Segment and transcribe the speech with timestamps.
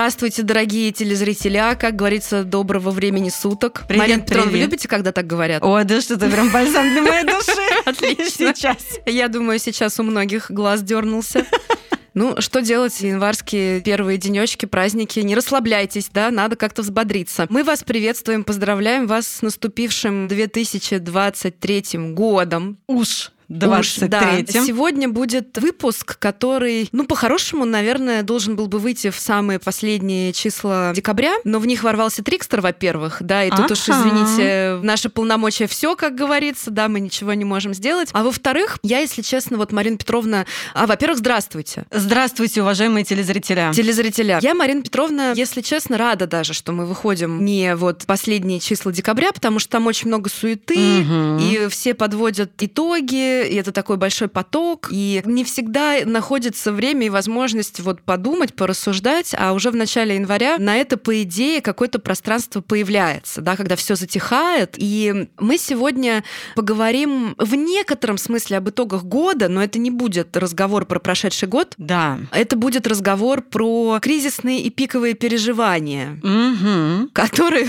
[0.00, 1.74] Здравствуйте, дорогие телезрителя.
[1.74, 3.82] Как говорится, доброго времени суток.
[3.86, 5.62] Привет, Марина Петровна, вы любите, когда так говорят?
[5.62, 7.60] Ой, да что ты прям бальзам для моей души.
[7.84, 8.54] Отлично.
[8.54, 8.78] Сейчас.
[9.04, 11.44] Я думаю, сейчас у многих глаз дернулся.
[12.14, 15.20] Ну, что делать январские первые денечки, праздники?
[15.20, 17.46] Не расслабляйтесь, да, надо как-то взбодриться.
[17.50, 22.78] Мы вас приветствуем, поздравляем вас с наступившим 2023 годом.
[22.86, 24.20] Уж Уж, да.
[24.20, 30.32] 23 Сегодня будет выпуск, который, ну, по-хорошему, наверное, должен был бы выйти в самые последние
[30.32, 34.08] числа декабря, но в них ворвался Трикстер, во-первых, да, и тут уж, Ага.
[34.08, 38.08] извините, наши полномочия все, как говорится, да, мы ничего не можем сделать.
[38.12, 41.84] А во-вторых, я, если честно, вот, Марина Петровна, а, во-первых, здравствуйте.
[41.90, 43.72] Здравствуйте, уважаемые телезрителя.
[43.74, 44.38] Телезрителя.
[44.42, 49.32] Я, Марина Петровна, если честно, рада даже, что мы выходим не вот последние числа декабря,
[49.32, 51.38] потому что там очень много суеты, Мгм.
[51.38, 57.10] и все подводят итоги, и это такой большой поток, и не всегда находится время и
[57.10, 62.60] возможность вот подумать, порассуждать, а уже в начале января на это, по идее, какое-то пространство
[62.60, 64.74] появляется, да, когда все затихает.
[64.76, 66.24] И мы сегодня
[66.54, 71.74] поговорим в некотором смысле об итогах года, но это не будет разговор про прошедший год,
[71.78, 72.18] Да.
[72.32, 77.10] это будет разговор про кризисные и пиковые переживания, Мгм.
[77.12, 77.66] которые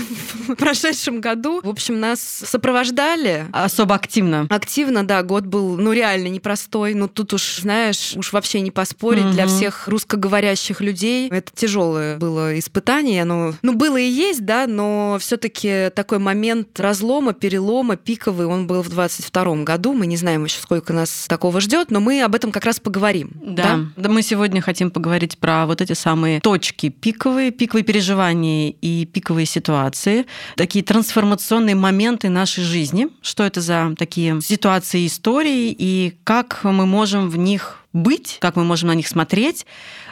[0.48, 3.46] в прошедшем году, в общем, нас сопровождали.
[3.52, 4.46] Особо активно.
[4.50, 6.94] Активно, да, год был, ну, реально непростой.
[6.94, 9.30] Ну, тут уж, знаешь, уж вообще не поспорить.
[9.30, 9.54] Для Мгм.
[9.56, 13.22] всех русскоговорящих людей это тяжелое было испытание.
[13.22, 18.66] Оно, ну, было и есть, да, но все таки такой момент разлома, перелома, пиковый, он
[18.66, 19.92] был в 22 году.
[19.92, 23.30] Мы не знаем еще, сколько нас такого ждет, но мы об этом как раз поговорим.
[23.42, 23.80] Да.
[23.96, 24.08] да.
[24.08, 30.26] Мы сегодня хотим поговорить про вот эти самые точки пиковые, пиковые переживания и пиковые ситуации,
[30.56, 33.08] такие трансформационные моменты нашей жизни.
[33.22, 38.56] Что это за такие ситуации и истории, и как мы можем в них быть, как
[38.56, 39.66] мы можем на них смотреть.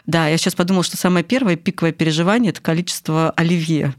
[0.06, 3.95] Да, я сейчас подумала, что самое первое пиковое переживание это количество оливье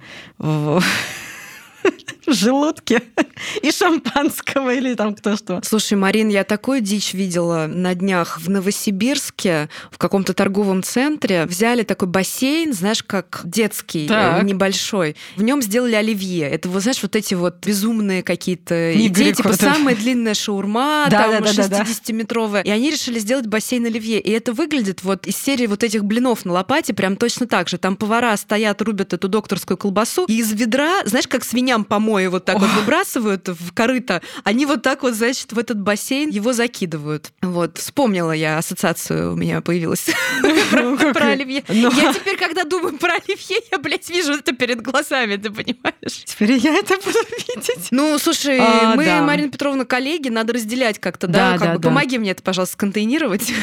[2.27, 3.01] желудке
[3.61, 5.61] и шампанского или там кто что.
[5.63, 11.45] Слушай, Марин, я такую дичь видела на днях в Новосибирске, в каком-то торговом центре.
[11.45, 14.41] Взяли такой бассейн, знаешь, как детский, Так.
[14.41, 15.15] э, небольшой.
[15.35, 16.47] В нем сделали оливье.
[16.49, 21.31] Это, вот, знаешь, вот эти вот безумные какие-то идеи, типа самая длинная шаурма, Да, там
[21.43, 21.83] да, да, да, да.
[21.83, 22.63] 60-метровая.
[22.63, 24.19] И они решили сделать бассейн оливье.
[24.19, 27.77] И это выглядит вот из серии вот этих блинов на лопате прям точно так же.
[27.77, 32.45] Там повара стоят, рубят эту докторскую колбасу, и из ведра, знаешь, как свиням помои вот
[32.45, 37.31] так вот выбрасывают в корыто, они вот так вот, значит, в этот бассейн его закидывают.
[37.41, 40.09] Вот, вспомнила я, ассоциацию у меня появилась
[40.71, 41.63] про про оливье.
[41.69, 41.91] Ну.
[41.91, 46.23] Я теперь, когда думаю про оливье, я, блядь, вижу это перед глазами, ты понимаешь?
[46.25, 47.87] Теперь я это буду видеть.
[47.91, 49.21] Ну, слушай, А, мы.
[49.21, 51.77] Марина Петровна, коллеги, надо разделять как-то, да?
[51.81, 53.53] Помоги мне это, пожалуйста, сконтейнировать.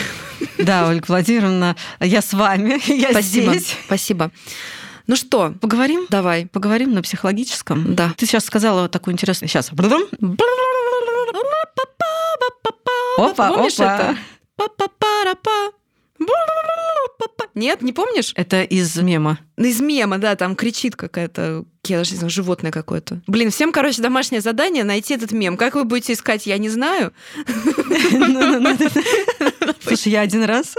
[0.57, 3.77] Да, Ольга Владимировна, я с вами, я здесь.
[3.87, 4.31] Спасибо.
[5.09, 6.07] Ну что, Поговорим?
[6.11, 6.47] давай.
[6.47, 7.95] Поговорим на психологическом.
[7.95, 8.13] Да.
[8.19, 9.49] Ты сейчас сказала такую интересную...
[9.49, 9.71] Сейчас.
[13.17, 13.95] Опа, Помнишь опа.
[13.95, 14.17] это?
[17.55, 18.33] Нет, не помнишь?
[18.37, 19.39] Это из мема.
[19.57, 23.21] Из мема, да, там кричит какая-то, я даже не знаю, животное какое-то.
[23.27, 25.57] Блин, всем, короче, домашнее задание найти этот мем.
[25.57, 27.13] Как вы будете искать, я не знаю.
[29.81, 30.75] Слушай, я один раз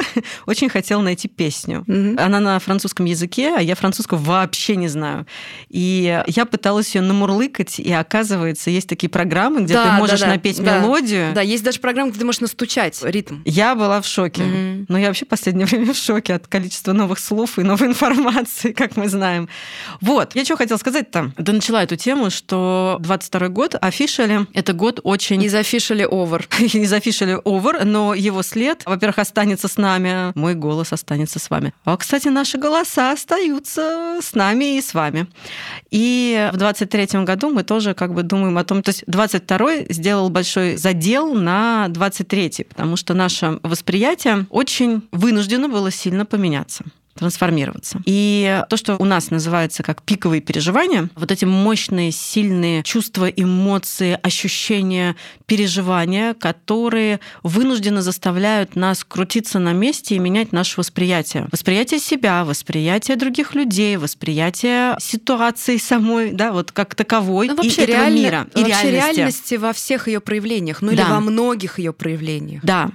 [0.45, 1.85] очень хотела найти песню.
[2.17, 5.25] Она на французском языке, а я французского вообще не знаю.
[5.69, 11.33] И я пыталась ее намурлыкать, и оказывается, есть такие программы, где ты можешь напеть мелодию.
[11.33, 13.37] Да, есть даже программа, где ты можешь настучать ритм.
[13.45, 14.43] Я была в шоке.
[14.87, 18.71] Но я вообще в последнее время в шоке от количества новых слов и новой информации,
[18.71, 19.49] как мы знаем.
[20.01, 21.31] Вот, я что хотела сказать-то?
[21.41, 25.43] Да начала эту тему, что 22 год, officially, это год очень...
[25.43, 26.43] Из officially over.
[26.63, 31.73] из officially over, но его след, во-первых, останется с нами, мой голос останется с вами.
[31.85, 35.27] А, кстати, наши голоса остаются с нами и с вами.
[35.91, 40.29] И в 23 году мы тоже как бы думаем о том, то есть 22 сделал
[40.29, 46.83] большой задел на 23 потому что наше восприятие очень вынуждено было сильно поменяться
[47.19, 48.01] трансформироваться.
[48.05, 54.17] И то, что у нас называется как пиковые переживания, вот эти мощные, сильные чувства, эмоции,
[54.23, 61.47] ощущения, переживания, которые вынужденно заставляют нас крутиться на месте и менять наше восприятие.
[61.51, 67.81] Восприятие себя, восприятие других людей, восприятие ситуации самой, да, вот как таковой Ну, и вообще,
[67.83, 69.15] этого реально- мира, и вообще реальности.
[69.17, 71.09] реальности во всех ее проявлениях, ну или Да.
[71.09, 72.63] во многих ее проявлениях.
[72.63, 72.89] Да.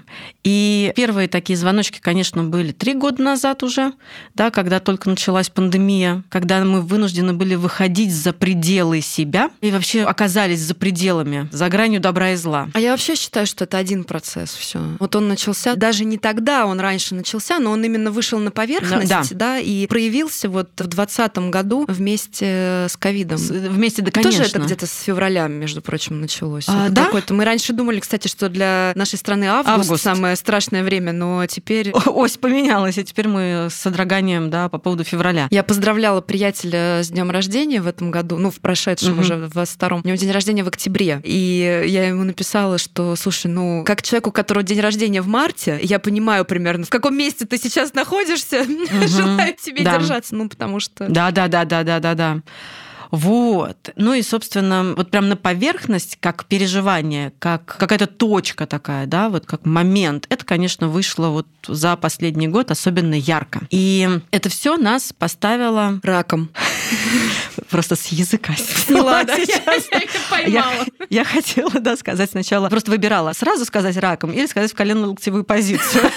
[0.44, 3.93] И первые такие звоночки, конечно, были три года назад уже.
[4.35, 10.03] Да, когда только началась пандемия, когда мы вынуждены были выходить за пределы себя и вообще
[10.03, 12.69] оказались за пределами, за гранью добра и зла.
[12.73, 14.81] А я вообще считаю, что это один процесс все.
[14.99, 19.09] Вот он начался, даже не тогда он раньше начался, но он именно вышел на поверхность,
[19.09, 23.39] да, да и проявился вот в 2020 году вместе с ковидом.
[23.39, 24.39] Вместе, да, конечно.
[24.39, 26.67] Тоже это где-то с февраля, между прочим, началось.
[26.69, 27.07] А, да?
[27.07, 27.35] Какой-то.
[27.35, 30.05] Мы раньше думали, кстати, что для нашей страны август, август.
[30.05, 31.93] самое страшное время, но теперь...
[32.07, 35.49] Ось поменялась, и теперь мы с содроганием да, по поводу февраля.
[35.51, 39.21] Я поздравляла приятеля с днем рождения в этом году, ну, в прошедшем угу.
[39.23, 40.03] уже, в втором.
[40.05, 41.21] У него день рождения в октябре.
[41.25, 45.79] И я ему написала, что, слушай, ну, как человеку, у которого день рождения в марте,
[45.83, 49.09] я понимаю примерно, в каком месте ты сейчас находишься, угу.
[49.09, 49.99] желаю тебе да.
[49.99, 51.06] держаться, ну, потому что...
[51.09, 52.43] Да-да-да-да-да-да-да.
[53.15, 53.91] Вот.
[53.95, 59.47] Ну и, собственно, вот прям на поверхность, как переживание, как какая-то точка такая, да, вот
[59.47, 63.61] как момент, это, конечно, вышло вот за последний год особенно ярко.
[63.71, 66.51] И это все нас поставило раком.
[67.71, 69.37] Просто с языка сняла, да?
[70.47, 75.45] Я, я хотела, да, сказать сначала, просто выбирала сразу сказать раком или сказать в колено-локтевую
[75.45, 76.11] позицию.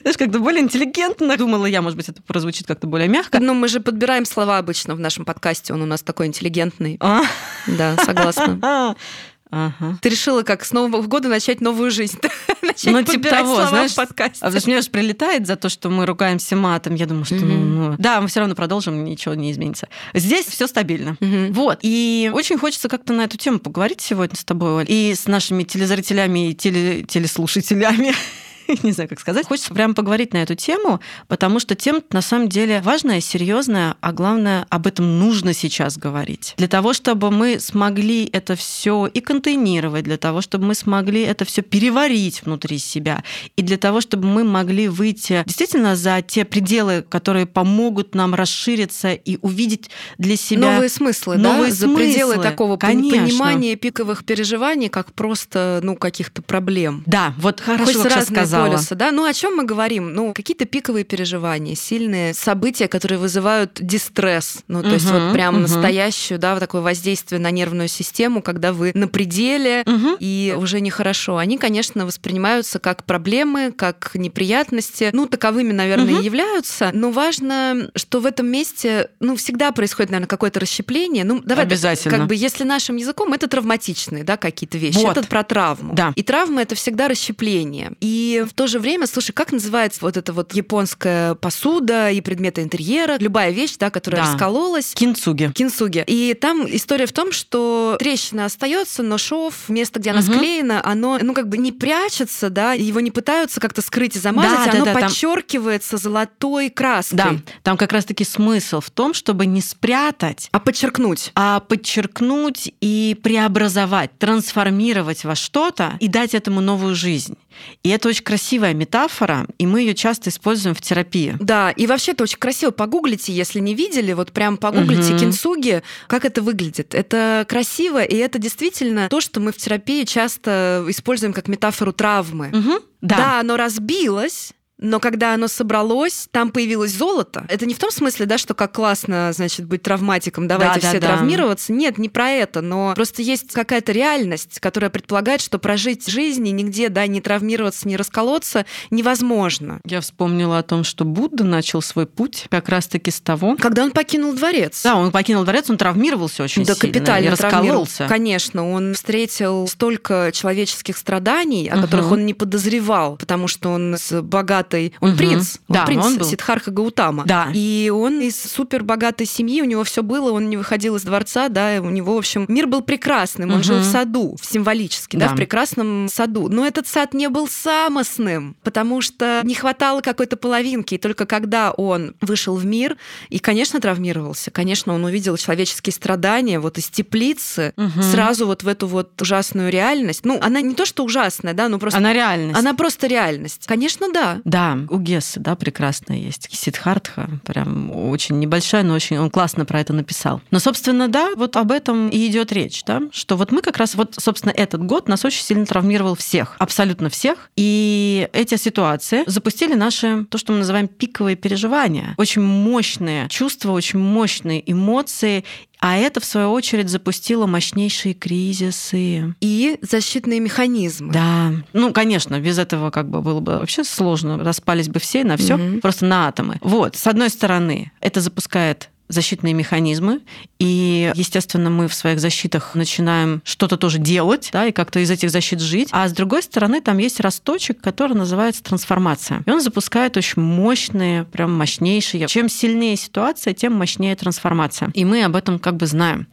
[0.00, 1.36] Знаешь, как-то более интеллигентно.
[1.36, 3.38] Думала я, может быть, это прозвучит как-то более мягко.
[3.40, 5.74] Ну, мы же подбираем слова обычно в нашем подкасте.
[5.74, 6.96] Он у нас такой интеллигентный.
[7.00, 7.22] А?
[7.66, 8.96] Да, согласна.
[9.52, 9.98] Ага.
[10.00, 12.18] Ты решила как с Нового года начать новую жизнь.
[12.62, 14.38] начать ну, типа того, знаешь, в подкасте.
[14.46, 16.94] А мне же прилетает за то, что мы ругаемся матом.
[16.94, 17.58] Я думаю, что mm-hmm.
[17.58, 19.88] ну, да, мы все равно продолжим, ничего не изменится.
[20.14, 21.16] Здесь все стабильно.
[21.20, 21.52] Mm-hmm.
[21.52, 21.80] Вот.
[21.82, 25.64] И очень хочется как-то на эту тему поговорить сегодня с тобой, Оль, и с нашими
[25.64, 28.14] телезрителями и теле- телеслушателями.
[28.82, 29.46] не знаю, как сказать.
[29.46, 34.12] Хочется прямо поговорить на эту тему, потому что тема на самом деле важная, серьезная, а
[34.12, 36.54] главное, об этом нужно сейчас говорить.
[36.56, 41.44] Для того, чтобы мы смогли это все и контейнировать, для того, чтобы мы смогли это
[41.44, 43.24] все переварить внутри себя,
[43.56, 49.12] и для того, чтобы мы могли выйти действительно за те пределы, которые помогут нам расшириться
[49.12, 51.76] и увидеть для себя новые смыслы, новые да?
[51.76, 51.88] смыслы.
[51.88, 53.18] за пределы такого Конечно.
[53.18, 57.02] понимания пиковых переживаний, как просто ну каких-то проблем.
[57.06, 59.12] Да, вот хорошо, Хоть сказала полюса, да?
[59.12, 60.12] Ну, о чем мы говорим?
[60.12, 64.60] Ну, какие-то пиковые переживания, сильные события, которые вызывают дистресс.
[64.68, 65.62] Ну, то угу, есть вот прям угу.
[65.62, 70.16] настоящую, да, вот такое воздействие на нервную систему, когда вы на пределе угу.
[70.18, 71.36] и уже нехорошо.
[71.36, 75.10] Они, конечно, воспринимаются как проблемы, как неприятности.
[75.12, 76.22] Ну, таковыми, наверное, угу.
[76.22, 76.90] и являются.
[76.92, 81.24] Но важно, что в этом месте, ну, всегда происходит, наверное, какое-то расщепление.
[81.24, 82.18] Ну, давай, Обязательно.
[82.18, 84.98] как бы, если нашим языком, это травматичные, да, какие-то вещи.
[84.98, 85.16] Вот.
[85.16, 85.94] Это про травму.
[85.94, 86.12] Да.
[86.16, 87.92] И травма это всегда расщепление.
[88.00, 92.62] И в то же время, слушай, как называется вот эта вот японская посуда и предметы
[92.62, 94.32] интерьера, любая вещь, да, которая да.
[94.32, 94.92] раскололась.
[94.92, 95.52] Кинцуги.
[95.54, 96.02] Кинцуги.
[96.08, 100.32] И там история в том, что трещина остается, но шов, место, где она угу.
[100.32, 104.72] склеена, оно, ну, как бы не прячется, да, его не пытаются как-то скрыть и замазать,
[104.72, 106.00] да, оно да, подчеркивается там...
[106.00, 107.16] золотой краской.
[107.16, 111.30] Да, там как раз-таки смысл в том, чтобы не спрятать, а подчеркнуть.
[111.36, 117.36] А подчеркнуть и преобразовать, трансформировать во что-то и дать этому новую жизнь.
[117.82, 121.36] И это очень красивая метафора, и мы ее часто используем в терапии.
[121.40, 122.70] Да, и вообще это очень красиво.
[122.70, 125.18] Погуглите, если не видели, вот прям погуглите угу.
[125.18, 126.94] кинсуги, как это выглядит.
[126.94, 132.50] Это красиво, и это действительно то, что мы в терапии часто используем как метафору травмы.
[132.52, 132.84] Угу.
[133.00, 133.16] Да.
[133.16, 137.44] да, оно разбилось, но когда оно собралось, там появилось золото.
[137.48, 141.00] Это не в том смысле, да, что как классно, значит, быть травматиком, давайте да, все
[141.00, 141.68] да, травмироваться.
[141.68, 141.74] Да.
[141.74, 146.50] Нет, не про это, но просто есть какая-то реальность, которая предполагает, что прожить жизнь и
[146.50, 149.80] нигде, да, не травмироваться, не расколоться невозможно.
[149.84, 153.56] Я вспомнила о том, что Будда начал свой путь как раз-таки с того...
[153.56, 154.82] Когда он покинул дворец.
[154.82, 156.92] Да, он покинул дворец, он травмировался очень да, сильно.
[156.94, 158.06] капитально и раскололся.
[158.08, 161.82] Конечно, он встретил столько человеческих страданий, о угу.
[161.82, 164.94] которых он не подозревал, потому что он с богат богатой.
[165.00, 165.18] Он угу.
[165.18, 165.56] принц.
[165.68, 166.26] Он да, принц он был.
[166.26, 167.24] Сидхарха Гаутама.
[167.26, 167.48] Да.
[167.52, 171.48] И он из супер богатой семьи, у него все было, он не выходил из дворца,
[171.48, 173.50] да, у него, в общем, мир был прекрасным.
[173.50, 173.64] Он угу.
[173.64, 175.28] жил в саду, символически, да.
[175.28, 176.48] да, в прекрасном саду.
[176.48, 180.94] Но этот сад не был самостным, потому что не хватало какой-то половинки.
[180.94, 182.96] И только когда он вышел в мир
[183.28, 188.02] и, конечно, травмировался, конечно, он увидел человеческие страдания вот из теплицы угу.
[188.02, 190.24] сразу вот в эту вот ужасную реальность.
[190.24, 191.98] Ну, она не то, что ужасная, да, но просто...
[191.98, 192.58] Она реальность.
[192.58, 193.66] Она просто реальность.
[193.66, 194.40] Конечно, да.
[194.44, 196.48] Да, да, у Гессы, да, прекрасная есть.
[196.52, 200.42] Сидхартха, прям очень небольшая, но очень он классно про это написал.
[200.50, 203.94] Но, собственно, да, вот об этом и идет речь, да, что вот мы как раз,
[203.94, 207.50] вот, собственно, этот год нас очень сильно травмировал всех, абсолютно всех.
[207.56, 212.14] И эти ситуации запустили наши, то, что мы называем пиковые переживания.
[212.18, 215.44] Очень мощные чувства, очень мощные эмоции
[215.80, 219.34] А это, в свою очередь, запустило мощнейшие кризисы.
[219.40, 221.12] И защитные механизмы.
[221.12, 221.52] Да.
[221.72, 224.38] Ну, конечно, без этого как бы было бы вообще сложно.
[224.38, 225.80] Распались бы все на все, угу.
[225.80, 226.58] просто на атомы.
[226.60, 230.20] Вот, с одной стороны, это запускает защитные механизмы,
[230.58, 235.30] и, естественно, мы в своих защитах начинаем что-то тоже делать, да, и как-то из этих
[235.30, 235.88] защит жить.
[235.92, 239.42] А с другой стороны, там есть росточек, который называется трансформация.
[239.46, 242.28] И он запускает очень мощные, прям мощнейшие.
[242.28, 244.90] Чем сильнее ситуация, тем мощнее трансформация.
[244.94, 246.26] И мы об этом как бы знаем.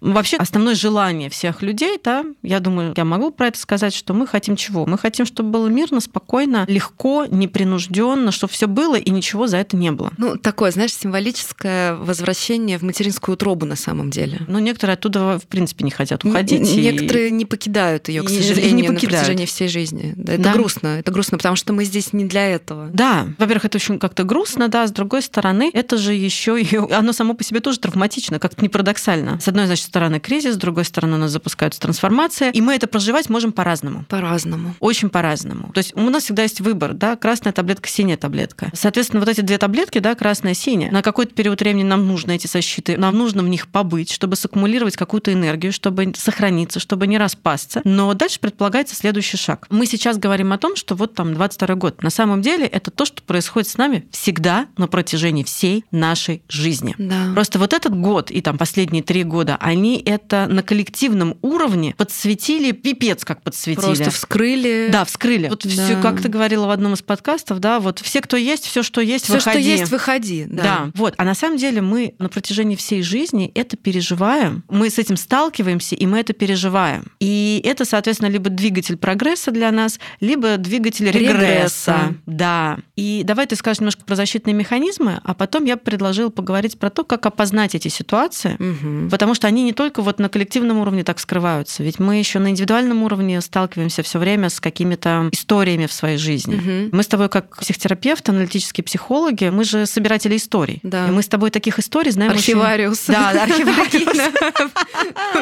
[0.00, 4.26] Вообще, основное желание всех людей, да, я думаю, я могу про это сказать, что мы
[4.26, 4.86] хотим чего?
[4.86, 9.76] Мы хотим, чтобы было мирно, спокойно, легко, непринужденно, чтобы все было и ничего за это
[9.76, 10.12] не было.
[10.16, 14.40] Ну, такое, знаешь, символическое возвращение в материнскую утробу на самом деле.
[14.46, 16.60] Ну, некоторые оттуда, в принципе, не хотят уходить.
[16.76, 17.32] Некоторые и...
[17.32, 19.02] не покидают ее, к сожалению, не покидают.
[19.02, 20.14] на протяжении всей жизни.
[20.26, 20.52] Это да.
[20.52, 20.98] грустно.
[20.98, 22.88] Это грустно, потому что мы здесь не для этого.
[22.92, 27.12] Да, во-первых, это очень как-то грустно, да, с другой стороны, это же еще и оно
[27.12, 29.40] само по себе тоже травматично, как-то не парадоксально.
[29.40, 32.86] С одной, значит, стороны кризис, с другой стороны у нас запускается трансформация, и мы это
[32.86, 34.04] проживать можем по-разному.
[34.08, 34.74] По-разному.
[34.80, 35.72] Очень по-разному.
[35.72, 38.70] То есть у нас всегда есть выбор, да, красная таблетка, синяя таблетка.
[38.74, 42.46] Соответственно, вот эти две таблетки, да, красная, синяя, на какой-то период времени нам нужно эти
[42.46, 47.80] защиты, нам нужно в них побыть, чтобы саккумулировать какую-то энергию, чтобы сохраниться, чтобы не распасться.
[47.84, 49.66] Но дальше предполагается следующий шаг.
[49.70, 52.02] Мы сейчас говорим о том, что вот там 22 год.
[52.02, 56.94] На самом деле это то, что происходит с нами всегда на протяжении всей нашей жизни.
[56.98, 57.32] Да.
[57.34, 62.72] Просто вот этот год и там последние три года, они это на коллективном уровне подсветили,
[62.72, 63.84] пипец как подсветили.
[63.84, 64.88] Просто вскрыли.
[64.90, 65.48] Да, вскрыли.
[65.48, 65.70] Вот да.
[65.70, 69.00] все, как ты говорила в одном из подкастов, да, вот все, кто есть, все, что
[69.00, 69.60] есть, все, выходи.
[69.60, 70.46] что есть, выходи.
[70.48, 70.62] Да.
[70.62, 70.90] да.
[70.94, 71.14] Вот.
[71.16, 74.64] А на самом деле мы на протяжении всей жизни это переживаем.
[74.68, 77.04] Мы с этим сталкиваемся, и мы это переживаем.
[77.20, 81.32] И это, соответственно, либо двигатель прогресса для нас, либо двигатель регресса.
[81.32, 82.14] регресса.
[82.26, 82.78] Да.
[82.96, 87.04] И давай ты скажешь немножко про защитные механизмы, а потом я предложила поговорить про то,
[87.04, 89.10] как опознать эти ситуации, угу.
[89.10, 92.50] потому что они не только вот на коллективном уровне так скрываются, ведь мы еще на
[92.50, 96.56] индивидуальном уровне сталкиваемся все время с какими-то историями в своей жизни.
[96.56, 96.96] Угу.
[96.96, 100.80] Мы с тобой как психотерапевты, аналитические психологи, мы же собиратели историй.
[100.82, 101.08] Да.
[101.08, 103.08] И мы с тобой таких историй знаем Архивариус.
[103.08, 103.12] Очень...
[103.14, 104.32] Да, архивариус.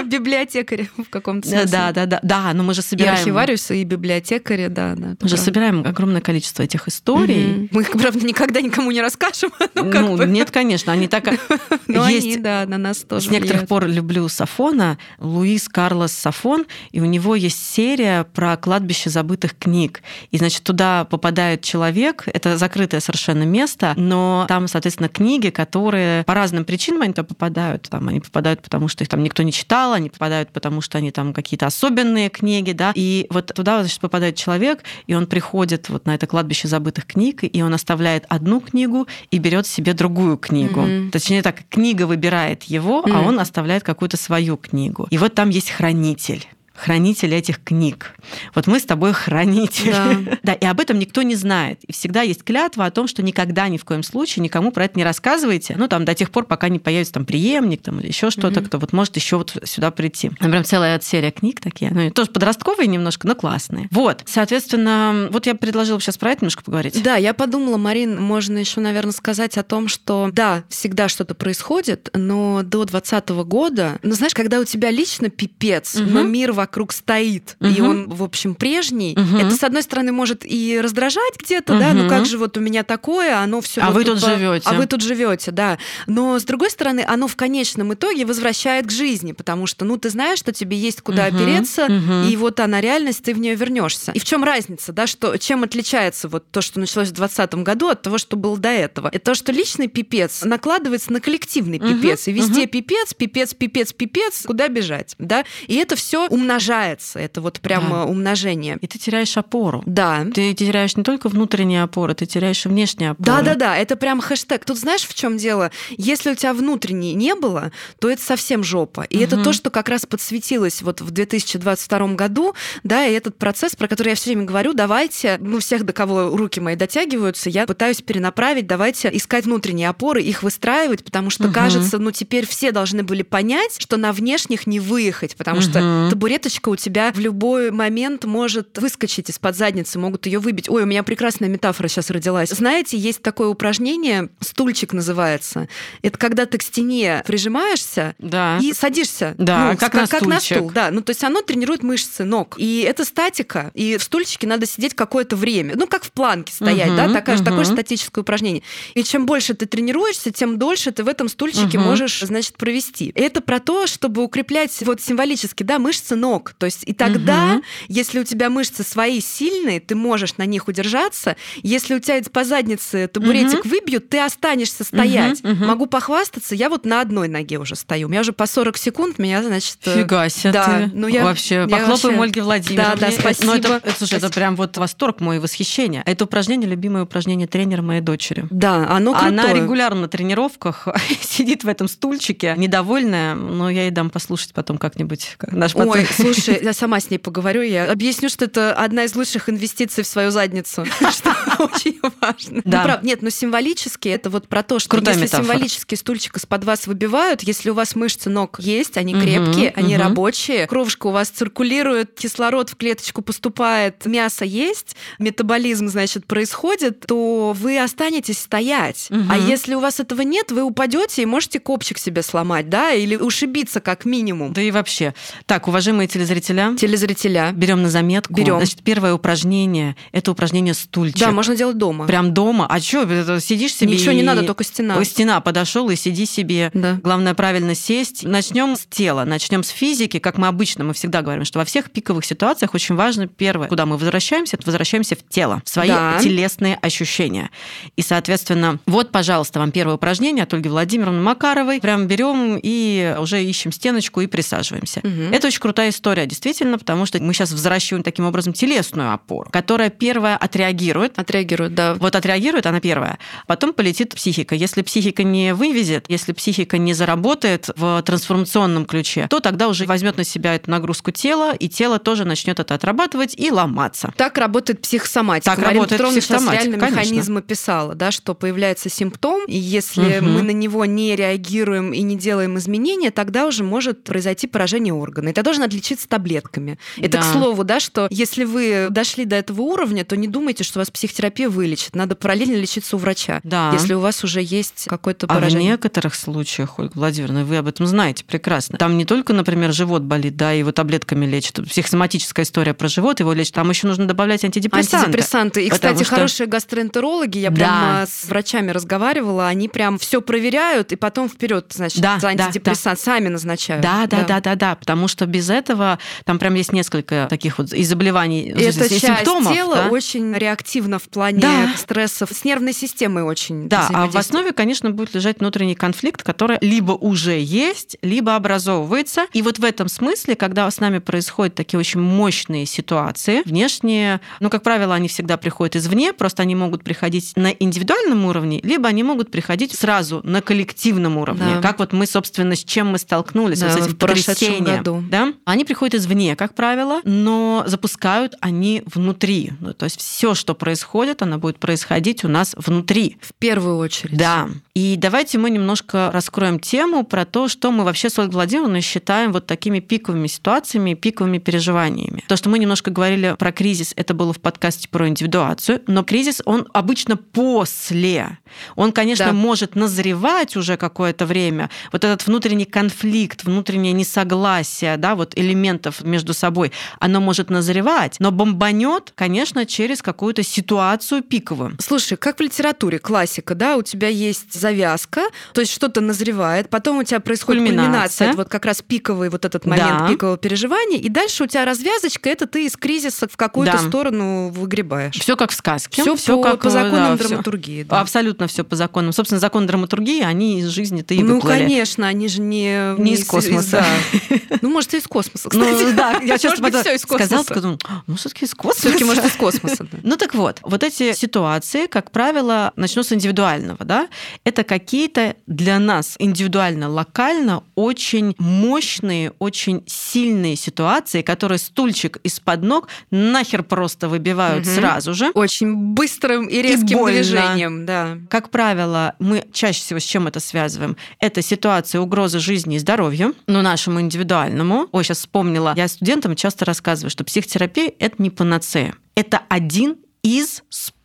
[0.07, 1.69] Библиотекарь в каком-то смысле.
[1.71, 2.21] Да, да, да.
[2.23, 3.17] Да, но мы же собираем...
[3.17, 4.95] И архивариусы, и библиотекари, да.
[4.97, 7.69] да мы же собираем огромное количество этих историй.
[7.71, 9.51] Мы их, правда, никогда никому не расскажем.
[9.97, 11.25] Ну, нет, конечно, они так...
[11.87, 12.27] Но есть...
[12.27, 17.05] они, да, на нас тоже С некоторых пор люблю Сафона, Луис Карлос Сафон, и у
[17.05, 20.03] него есть серия про кладбище забытых книг.
[20.31, 26.35] И, значит, туда попадает человек, это закрытое совершенно место, но там, соответственно, книги, которые по
[26.35, 27.89] разным причинам они туда попадают.
[27.89, 31.11] Там они попадают, потому что их там никто не читал, они попадают, потому что они
[31.11, 32.93] там какие-то особенные книги, да.
[32.95, 37.41] И вот туда, значит, попадает человек, и он приходит вот на это кладбище забытых книг,
[37.43, 40.81] и он оставляет одну книгу и берет себе другую книгу.
[40.81, 41.11] Mm-hmm.
[41.11, 43.13] Точнее так, книга выбирает его, mm-hmm.
[43.13, 45.07] а он оставляет какую-то свою книгу.
[45.11, 48.13] И вот там есть хранитель хранитель этих книг.
[48.55, 49.93] Вот мы с тобой хранитель.
[49.93, 50.39] Да.
[50.43, 51.83] да, и об этом никто не знает.
[51.85, 54.99] И всегда есть клятва о том, что никогда ни в коем случае никому про это
[54.99, 55.75] не рассказывайте.
[55.77, 58.79] Ну, там, до тех пор, пока не появится там преемник там, или еще что-то, кто
[58.79, 60.31] вот может еще вот сюда прийти.
[60.39, 61.91] Там прям целая серия книг такие.
[61.91, 63.89] Ну, тоже подростковые немножко, но классные.
[63.91, 67.03] Вот, соответственно, вот я предложила сейчас про это немножко поговорить.
[67.03, 72.11] Да, я подумала, Марин, можно еще, наверное, сказать о том, что да, всегда что-то происходит,
[72.15, 76.05] но до 2020 года, ну, знаешь, когда у тебя лично пипец, угу.
[76.11, 77.71] но мир вокруг вокруг стоит, угу.
[77.71, 79.39] и он, в общем, прежний, угу.
[79.39, 81.81] это, с одной стороны, может и раздражать где-то, угу.
[81.81, 83.83] да, ну как же вот у меня такое, оно все.
[83.83, 84.27] А вот вы тут по...
[84.27, 84.69] живете.
[84.69, 85.79] А вы тут живете, да.
[86.09, 90.11] Но, с другой стороны, оно в конечном итоге возвращает к жизни, потому что, ну, ты
[90.11, 91.37] знаешь, что тебе есть куда угу.
[91.37, 92.29] опереться, угу.
[92.29, 94.11] и вот она реальность, ты в нее вернешься.
[94.11, 97.89] И в чем разница, да, что, чем отличается вот то, что началось в 2020 году
[97.91, 99.09] от того, что было до этого?
[99.13, 102.33] Это то, что личный пипец накладывается на коллективный пипец, угу.
[102.33, 102.71] и везде угу.
[102.71, 105.45] пипец, пипец, пипец, пипец, куда бежать, да?
[105.69, 107.19] И это все умножается умножается.
[107.19, 108.05] Это вот прям да.
[108.05, 108.79] умножение.
[108.81, 109.83] И ты теряешь опору.
[109.87, 110.27] Да.
[110.35, 113.27] Ты теряешь не только внутренние опоры, ты теряешь и внешние опоры.
[113.27, 113.77] Да, да, да.
[113.77, 114.65] Это прям хэштег.
[114.65, 115.71] Тут знаешь, в чем дело?
[115.91, 119.03] Если у тебя внутренней не было, то это совсем жопа.
[119.03, 119.25] И угу.
[119.25, 123.89] это то, что как раз подсветилось вот в 2022 году, да, и этот процесс, про
[123.89, 128.01] который я все время говорю, давайте, ну, всех, до кого руки мои дотягиваются, я пытаюсь
[128.01, 131.55] перенаправить, давайте искать внутренние опоры, их выстраивать, потому что, угу.
[131.55, 135.69] кажется, ну, теперь все должны были понять, что на внешних не выехать, потому угу.
[135.69, 140.69] что табурет клеточка у тебя в любой момент может выскочить из-под задницы, могут ее выбить.
[140.69, 142.51] Ой, у меня прекрасная метафора сейчас родилась.
[142.51, 145.67] Знаете, есть такое упражнение, стульчик называется.
[146.03, 148.59] Это когда ты к стене прижимаешься Да.
[148.63, 149.35] и садишься.
[149.39, 150.71] Да, Ну, как на как на стул.
[150.71, 152.55] Да, ну то есть оно тренирует мышцы ног.
[152.59, 153.73] И это статика.
[153.75, 155.75] И в стульчике надо сидеть какое-то время.
[155.77, 158.63] Ну, как в планке стоять, Мгм, да, такое, же- такое же статическое упражнение.
[158.95, 161.87] И чем больше ты тренируешься, тем дольше ты в этом стульчике Мгм.
[161.89, 163.11] можешь, значит, провести.
[163.17, 166.36] Это про то, чтобы укреплять вот символически, да, мышцы ног.
[166.59, 167.63] То есть и тогда, Мгм.
[167.89, 171.37] если у тебя мышцы свои сильные, ты можешь на них удержаться.
[171.63, 175.43] Если у тебя по заднице табуретик выбьют, ты останешься стоять.
[175.43, 175.67] Мгм, мгм.
[175.67, 178.07] Могу похвастаться, я вот на одной ноге уже стою.
[178.09, 179.79] У меня уже по 40 секунд, меня, значит...
[179.87, 180.91] э, Фига себе да, ты.
[180.95, 182.97] ну я- вообще, я похлопаем вообще- Ольге Владимировне.
[183.01, 183.47] Да, да, спасибо.
[183.47, 184.35] Ну, это, это, слушай, это Спасибо.
[184.35, 186.03] прям вот восторг мой, восхищение.
[186.07, 188.45] Это упражнение, любимое упражнение тренера моей дочери.
[188.51, 189.29] Да, оно крутое.
[189.31, 190.89] Она регулярно на тренировках
[191.21, 195.85] сидит в этом стульчике, недовольная, но я ей дам послушать потом как-нибудь как наш Ой.
[196.17, 200.07] Слушай, я сама с ней поговорю, я объясню, что это одна из лучших инвестиций в
[200.07, 202.63] свою задницу, что очень важно.
[202.65, 202.79] Да.
[202.79, 206.87] Ну, правда, нет, но символически это вот про то, что если символически стульчик из-под вас
[206.87, 212.15] выбивают, если у вас мышцы ног есть, они крепкие, они рабочие, кровушка у вас циркулирует,
[212.15, 219.09] кислород в клеточку поступает, мясо есть, метаболизм, значит, происходит, то вы останетесь стоять.
[219.31, 223.17] А если у вас этого нет, вы упадете и можете копчик себе сломать, да, или
[223.17, 224.53] ушибиться как минимум.
[224.53, 225.15] Да и вообще.
[225.47, 227.53] Так, уважаемые телезрителя, Телезрителя.
[227.53, 228.35] берем на заметку.
[228.35, 228.57] Берем.
[228.59, 231.19] Значит, первое упражнение– это упражнение стульчик.
[231.19, 232.07] Да, можно делать дома.
[232.07, 232.67] Прям дома.
[232.69, 235.03] А что, сидишь себе Ничего не и- надо, только стена.
[235.05, 236.71] Стена подошел и сиди себе.
[236.75, 236.99] Да.
[237.03, 238.25] Главное правильно сесть.
[238.25, 241.91] Начнем с тела, начнем с физики, как мы обычно, мы всегда говорим, что во всех
[241.91, 246.19] пиковых ситуациях очень важно первое, куда мы возвращаемся, это возвращаемся в тело, в свои Да.
[246.21, 247.51] телесные ощущения.
[247.97, 251.81] И, соответственно, вот, пожалуйста, вам первое упражнение от Ольги Владимировны Макаровой.
[251.81, 255.01] Прям берем и уже ищем стеночку и присаживаемся.
[255.03, 255.33] Мгм.
[255.33, 259.91] Это очень крутая история, действительно, потому что мы сейчас взращиваем таким образом телесную опору, которая
[259.91, 261.95] первая отреагирует, Отреагирует, да.
[261.95, 264.55] вот отреагирует она первая, потом полетит психика.
[264.55, 270.17] Если психика не вывезет, если психика не заработает в трансформационном ключе, то тогда уже возьмет
[270.17, 274.13] на себя эту нагрузку тела, и тело тоже начнет это отрабатывать и ломаться.
[274.17, 275.51] Так работает психосоматика.
[275.51, 277.01] Так Марина работает Петровна сейчас психосоматика, реально конечно.
[277.01, 280.33] механизмы писала, да, что появляется симптом, и если Мгм.
[280.33, 285.31] мы на него не реагируем и не делаем изменения, тогда уже может произойти поражение органа.
[285.31, 286.79] Это должен отличиться таблетками.
[286.99, 287.21] Это, Да.
[287.21, 290.91] к слову, да, что если вы дошли до этого уровня, то не думайте, что вас
[290.91, 291.95] психотерапия вылечит.
[291.95, 293.71] Надо параллельно лечиться у врача, Да.
[293.73, 295.71] если у вас уже есть какое-то А в поражение.
[295.73, 298.79] некоторых случаях, Ольга Владимировна, вы об этом знаете прекрасно.
[298.79, 301.65] Там не только, например, живот болит, да, его таблетками лечат.
[301.69, 303.55] Психосоматическая история про живот его лечат.
[303.55, 304.97] Там еще нужно добавлять антидепрессанты.
[305.07, 305.67] Антидепрессанты.
[305.67, 307.57] И, кстати, что- хорошие гастроэнтерологи, я Да.
[307.57, 312.45] прямо с врачами разговаривала, они прям все проверяют и потом вперед, значит, Да, за да,
[312.47, 313.83] антидепрессант сами назначают.
[313.83, 315.76] Да, да, да, да, да, потому что без этого
[316.25, 319.53] там прям есть несколько таких вот и заболеваний, эта и часть симптомов.
[319.53, 319.89] тела да.
[319.89, 321.71] очень реактивна в плане Да.
[321.77, 322.31] стрессов.
[322.33, 326.93] С нервной системой очень Да, а в основе, конечно, будет лежать внутренний конфликт, который либо
[326.93, 329.27] уже есть, либо образовывается.
[329.33, 334.51] И вот в этом смысле, когда с нами происходят такие очень мощные ситуации, внешние, ну,
[334.51, 339.03] как правило, они всегда приходят извне, просто они могут приходить на индивидуальном уровне, либо они
[339.03, 341.57] могут приходить сразу на коллективном уровне.
[341.57, 341.63] Да.
[341.63, 344.65] Как вот мы, собственно, с чем мы столкнулись, Да, вот с этим в потрясением.
[344.65, 345.05] году.
[345.11, 345.33] Да?
[345.45, 349.53] Они приходят извне, как правило, но запускают они внутри.
[349.61, 353.19] Ну, то есть все, что происходит, оно будет происходить у нас внутри.
[353.21, 354.17] В первую очередь.
[354.17, 354.49] Да.
[354.77, 359.33] И давайте мы немножко раскроем тему про то, что мы вообще с Ольгой Владимировной считаем
[359.33, 362.23] вот такими пиковыми ситуациями, пиковыми переживаниями.
[362.29, 366.43] То, что мы немножко говорили про кризис, это было в подкасте про индивидуацию, но кризис,
[366.45, 368.37] он обычно после.
[368.75, 369.33] Он, конечно, Да.
[369.33, 371.71] может назревать уже какое-то время.
[371.91, 378.31] Вот этот внутренний конфликт, внутреннее несогласие, да, вот элементов между собой, оно может назревать, но
[378.31, 381.79] бомбанет, конечно, через какую-то ситуацию пиковую.
[381.81, 386.99] Слушай, как в литературе, классика, да, у тебя есть завязка, то есть что-то назревает, потом
[386.99, 387.87] у тебя происходит Кульминация.
[387.89, 390.09] кульминация, это вот как раз пиковый вот этот момент Да.
[390.09, 393.79] пикового переживания, и дальше у тебя развязочка, это ты из кризиса в какую-то Да.
[393.79, 395.15] сторону выгребаешь.
[395.15, 396.03] Все как в сказке.
[396.03, 397.83] Все Всё по, как, по э, законам да, драматургии.
[397.85, 398.01] да.
[398.01, 399.13] Абсолютно все по законам.
[399.13, 401.59] Собственно, закон драматургии, они из жизни-то и ну, выплыли.
[401.59, 402.95] конечно, они же не...
[403.01, 403.85] Не из космоса.
[404.31, 404.37] да.
[404.63, 405.83] Ну, может, и из космоса, кстати.
[405.85, 408.81] Ну да, я сейчас из сказала, подумала, ну все-таки из космоса.
[408.81, 409.87] Все-таки, может, из космоса.
[410.03, 414.09] Ну так вот, вот эти ситуации, как правило, начну с индивидуального, да,
[414.45, 422.63] это Это какие-то для нас индивидуально, локально очень мощные, очень сильные ситуации, которые стульчик из-под
[422.63, 424.75] ног нахер просто выбивают угу.
[424.75, 425.31] сразу же.
[425.35, 428.17] Очень быстрым и резким и движением, да.
[428.31, 430.97] Как правило, мы чаще всего с чем это связываем?
[431.21, 434.89] Это ситуация угрозы жизни и здоровью, но нашему индивидуальному.
[434.91, 435.75] Ой, сейчас вспомнила.
[435.77, 438.95] Я студентам часто рассказываю, что психотерапия— это не панацея.
[439.17, 440.96] Это один из способов.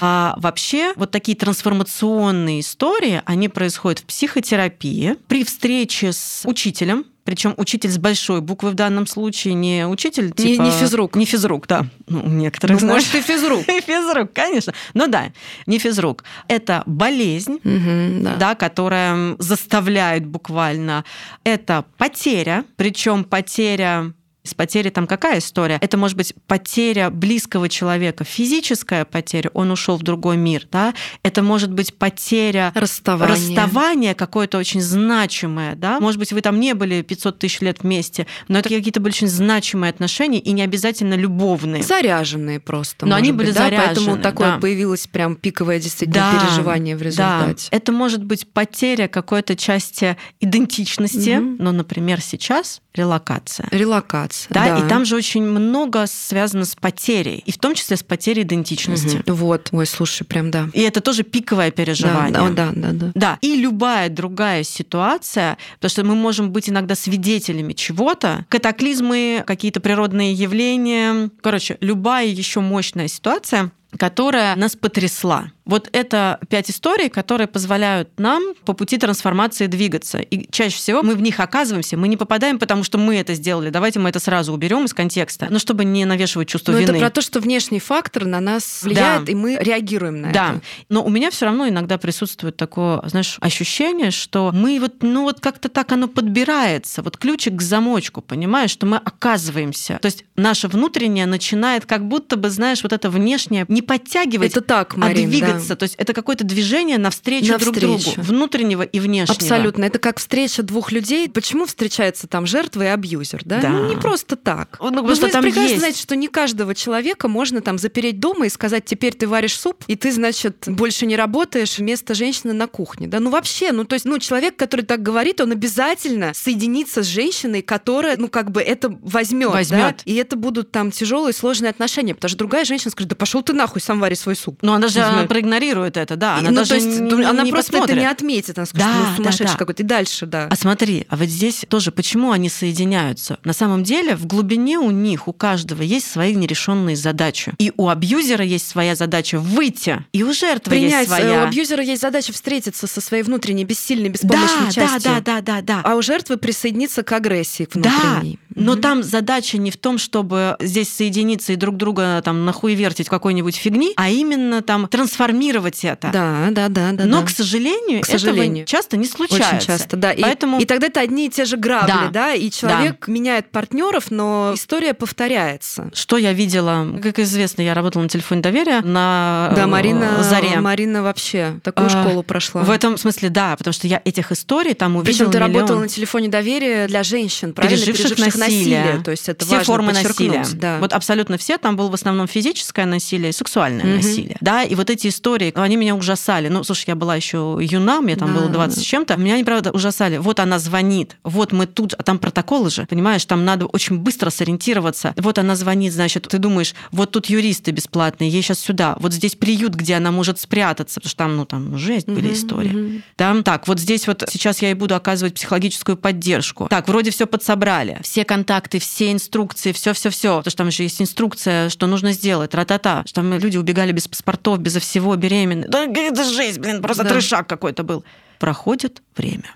[0.00, 7.54] А вообще вот такие трансформационные истории, они происходят в психотерапии при встрече с учителем, причем
[7.56, 10.62] учитель с большой буквы в данном случае, не учитель типа...
[10.62, 11.14] Не, не физрук.
[11.14, 11.86] Не физрук, да.
[12.08, 13.62] Ну, некоторых ну, Может, и физрук.
[13.68, 14.74] И физрук, конечно.
[14.94, 15.32] Ну да,
[15.66, 16.24] не физрук.
[16.48, 18.36] Это болезнь, угу, да.
[18.36, 21.04] да, которая заставляет буквально.
[21.44, 24.12] Это потеря, причем потеря
[24.44, 25.78] с потерей там какая история?
[25.80, 30.94] Это может быть потеря близкого человека, физическая потеря, он ушел в другой мир, да?
[31.22, 36.00] Это может быть потеря расставания, расставания какое-то очень значимое, да?
[36.00, 39.28] Может быть, вы там не были 500 тысяч лет вместе, но это какие-то были очень
[39.28, 41.82] значимые отношения и не обязательно любовные.
[41.82, 43.06] Заряженные просто.
[43.06, 43.64] Но они быть, были да?
[43.64, 43.86] заряжены.
[43.86, 44.58] Поэтому такое да.
[44.58, 47.68] появилось прям пиковое действительно да, переживание в результате.
[47.70, 47.76] Да.
[47.76, 51.62] Это может быть потеря какой-то части идентичности, угу.
[51.62, 53.68] но, например, сейчас релокация.
[53.70, 54.52] Релокация.
[54.52, 54.78] Да?
[54.78, 58.42] да, и там же очень много связано с потерей, и в том числе с потерей
[58.42, 59.22] идентичности.
[59.26, 59.34] Угу.
[59.34, 60.68] Вот, ой, слушай, прям да.
[60.72, 62.32] И это тоже пиковое переживание.
[62.32, 63.12] Да, да, да, да.
[63.14, 69.80] Да, и любая другая ситуация, потому что мы можем быть иногда свидетелями чего-то, катаклизмы, какие-то
[69.80, 75.52] природные явления, короче, любая еще мощная ситуация, которая нас потрясла.
[75.64, 80.18] Вот это пять историй, которые позволяют нам по пути трансформации двигаться.
[80.18, 83.70] И чаще всего мы в них оказываемся, мы не попадаем, потому что мы это сделали.
[83.70, 86.90] Давайте мы это сразу уберем из контекста, но чтобы не навешивать чувство но вины.
[86.90, 89.32] Это про то, что внешний фактор на нас влияет, да.
[89.32, 90.48] и мы реагируем на да.
[90.48, 90.54] это.
[90.54, 90.60] Да.
[90.88, 95.40] Но у меня все равно иногда присутствует такое, знаешь, ощущение, что мы вот, ну вот
[95.40, 99.98] как-то так оно подбирается, вот ключик к замочку, понимаешь, что мы оказываемся.
[100.02, 104.60] То есть наше внутреннее начинает как будто бы, знаешь, вот это внешнее не подтягивать, это
[104.60, 105.51] так, Марин, а двигаться.
[105.68, 105.76] Да.
[105.76, 109.36] То есть это какое-то движение навстречу, навстречу друг другу, внутреннего и внешнего.
[109.36, 109.84] Абсолютно.
[109.84, 111.28] Это как встреча двух людей.
[111.28, 113.42] Почему встречается там жертва и абьюзер?
[113.44, 113.60] Да?
[113.60, 113.68] да.
[113.68, 114.78] Ну, не просто так.
[114.80, 115.78] Ну, ну просто вы там прекрасно есть.
[115.78, 119.84] знаете, что не каждого человека можно там запереть дома и сказать, теперь ты варишь суп,
[119.86, 123.06] и ты, значит, больше не работаешь вместо женщины на кухне.
[123.08, 123.20] Да?
[123.20, 127.62] Ну вообще, ну то есть, ну человек, который так говорит, он обязательно соединится с женщиной,
[127.62, 129.50] которая, ну как бы это возьмет.
[129.50, 129.96] Возьмет.
[129.98, 130.02] Да?
[130.04, 132.14] И это будут там тяжелые, сложные отношения.
[132.14, 134.58] Потому что другая женщина скажет, да пошел ты нахуй, сам вари свой суп.
[134.62, 136.36] Но она же она проигнорирует это, да.
[136.36, 137.96] Она ну, даже то есть, не, она не просто посмотрит.
[137.96, 138.58] это не отметит.
[138.58, 139.58] Она скажет, Да, ну да, сумасшедший да.
[139.58, 139.82] какой-то.
[139.82, 140.46] И дальше, да.
[140.50, 143.38] А смотри, а вот здесь тоже, почему они соединяются?
[143.44, 147.52] На самом деле, в глубине у них, у каждого есть свои нерешенные задачи.
[147.58, 151.42] И у абьюзера есть своя задача выйти, и у жертвы Принять, есть своя.
[151.42, 155.00] У абьюзера есть задача встретиться со своей внутренней, бессильной, беспомощной да, частью.
[155.02, 155.80] Да, да, да, да, да.
[155.84, 158.38] А у жертвы присоединиться к агрессии, к Да, внутренней.
[158.54, 163.10] но там задача не в том, чтобы здесь соединиться и друг друга там нахуевертить в
[163.10, 166.10] какой-нибудь фигни, а именно там трансформировать это.
[166.12, 167.04] Да, да, да, да.
[167.04, 167.26] Но, да.
[167.26, 168.64] к сожалению, К сожалению.
[168.64, 169.56] этого часто не случается.
[169.56, 170.12] Очень часто, да.
[170.12, 172.08] И, Поэтому и тогда это одни и те же грабли, Да.
[172.12, 175.90] да, и человек меняет партнеров, но история повторяется.
[175.94, 180.60] что я видела, как известно, я работала на телефоне доверия на Да, э, Марина, заре.
[180.60, 182.62] Марина вообще такую А, школу прошла.
[182.62, 185.52] В этом смысле, да, потому что я этих историй там увидела Причем ты миллион.
[185.54, 187.76] работала на телефоне доверия для женщин, правильно?
[187.84, 189.02] переживших, насилие.
[189.04, 190.44] То есть это все важно формы насилия.
[190.54, 190.78] Да.
[190.80, 191.58] Вот абсолютно все.
[191.58, 193.96] Там было в основном физическое насилие и сексуальное Мгм.
[193.96, 194.36] насилие.
[194.40, 195.21] Да, и вот эти истории,
[195.54, 196.48] они меня ужасали.
[196.48, 198.82] Ну, слушай, я была еще юна, мне там Да, было 20 да.
[198.82, 199.16] с чем-то.
[199.16, 200.18] Меня они, правда, ужасали.
[200.18, 204.30] Вот она звонит, вот мы тут, а там протоколы же, понимаешь, там надо очень быстро
[204.30, 205.14] сориентироваться.
[205.16, 209.34] Вот она звонит, значит, ты думаешь, вот тут юристы бесплатные, ей сейчас сюда, вот здесь
[209.34, 212.68] приют, где она может спрятаться, потому что там, ну, там жесть были истории.
[212.70, 213.02] мгм.
[213.16, 216.66] Там так, вот здесь вот сейчас я и буду оказывать психологическую поддержку.
[216.68, 217.98] Так, вроде все подсобрали.
[218.02, 220.38] Все контакты, все инструкции, все, все, все.
[220.38, 223.02] Потому что там же есть инструкция, что нужно сделать, тра-та-та.
[223.06, 225.68] Что там люди убегали без паспортов, безо всего, беременные.
[225.68, 227.10] Да это жесть, блин, просто Да.
[227.10, 228.04] трешак какой-то был.
[228.38, 229.54] Проходит время.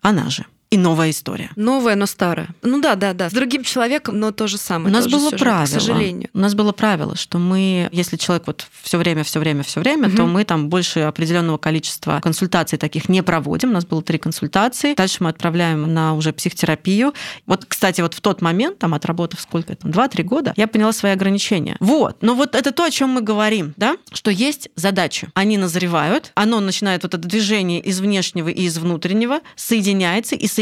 [0.00, 0.44] Она же.
[0.72, 1.50] И новая история.
[1.54, 2.48] Новое, но старое.
[2.62, 3.28] Ну да, да, да.
[3.28, 4.88] С другим человеком, но то же самое.
[4.88, 5.66] У нас было сюжет, правило.
[5.66, 6.30] К сожалению.
[6.32, 10.08] У нас было правило, что мы, если человек вот все время, все время, все время,
[10.08, 10.32] то Мгм.
[10.32, 13.68] мы там больше определенного количества консультаций таких не проводим.
[13.68, 14.94] У нас было три консультации.
[14.94, 17.12] Дальше мы отправляем на уже психотерапию.
[17.46, 21.12] Вот, кстати, вот в тот момент, там, отработав сколько там, 2-3 года, я поняла свои
[21.12, 21.76] ограничения.
[21.80, 22.16] Вот.
[22.22, 25.28] Но вот это то, о чем мы говорим, да, что есть задачи.
[25.34, 30.61] Они назревают, оно начинает вот это движение из внешнего и из внутреннего, соединяется, и соединяется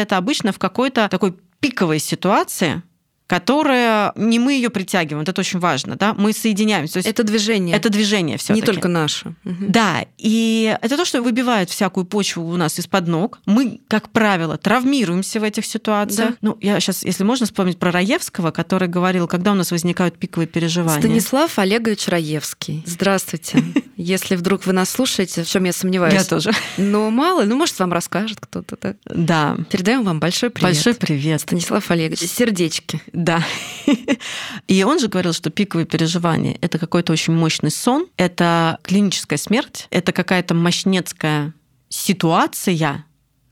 [0.00, 2.82] это обычно в какой-то такой пиковой ситуации,
[3.34, 7.00] которая не мы ее притягиваем, вот это очень важно, да, мы соединяемся.
[7.00, 7.76] Это движение.
[7.76, 8.54] Это движение все.
[8.54, 9.34] Не только наше.
[9.44, 13.40] Да, и это то, что выбивает всякую почву у нас из-под ног.
[13.44, 16.30] Мы, как правило, травмируемся в этих ситуациях.
[16.30, 16.36] Да.
[16.42, 20.46] Ну, я сейчас, если можно вспомнить про Раевского, который говорил, когда у нас возникают пиковые
[20.46, 21.00] переживания.
[21.00, 22.84] Станислав Олегович Раевский.
[22.86, 23.64] Здравствуйте.
[23.96, 26.14] Если вдруг вы нас слушаете, в чем я сомневаюсь.
[26.14, 26.52] Я тоже.
[26.76, 28.76] Но мало, ну, может, вам расскажет кто-то.
[28.76, 28.94] Да.
[29.06, 29.56] да.
[29.70, 30.74] Передаем вам большой привет.
[30.74, 31.40] Большой привет.
[31.40, 32.20] Станислав Олегович.
[32.20, 33.00] Сердечки.
[33.24, 33.42] Да.
[34.68, 39.86] И он же говорил, что пиковые переживания– это какой-то очень мощный сон, это клиническая смерть,
[39.90, 41.54] это какая-то мощнецкая
[41.88, 43.04] ситуация,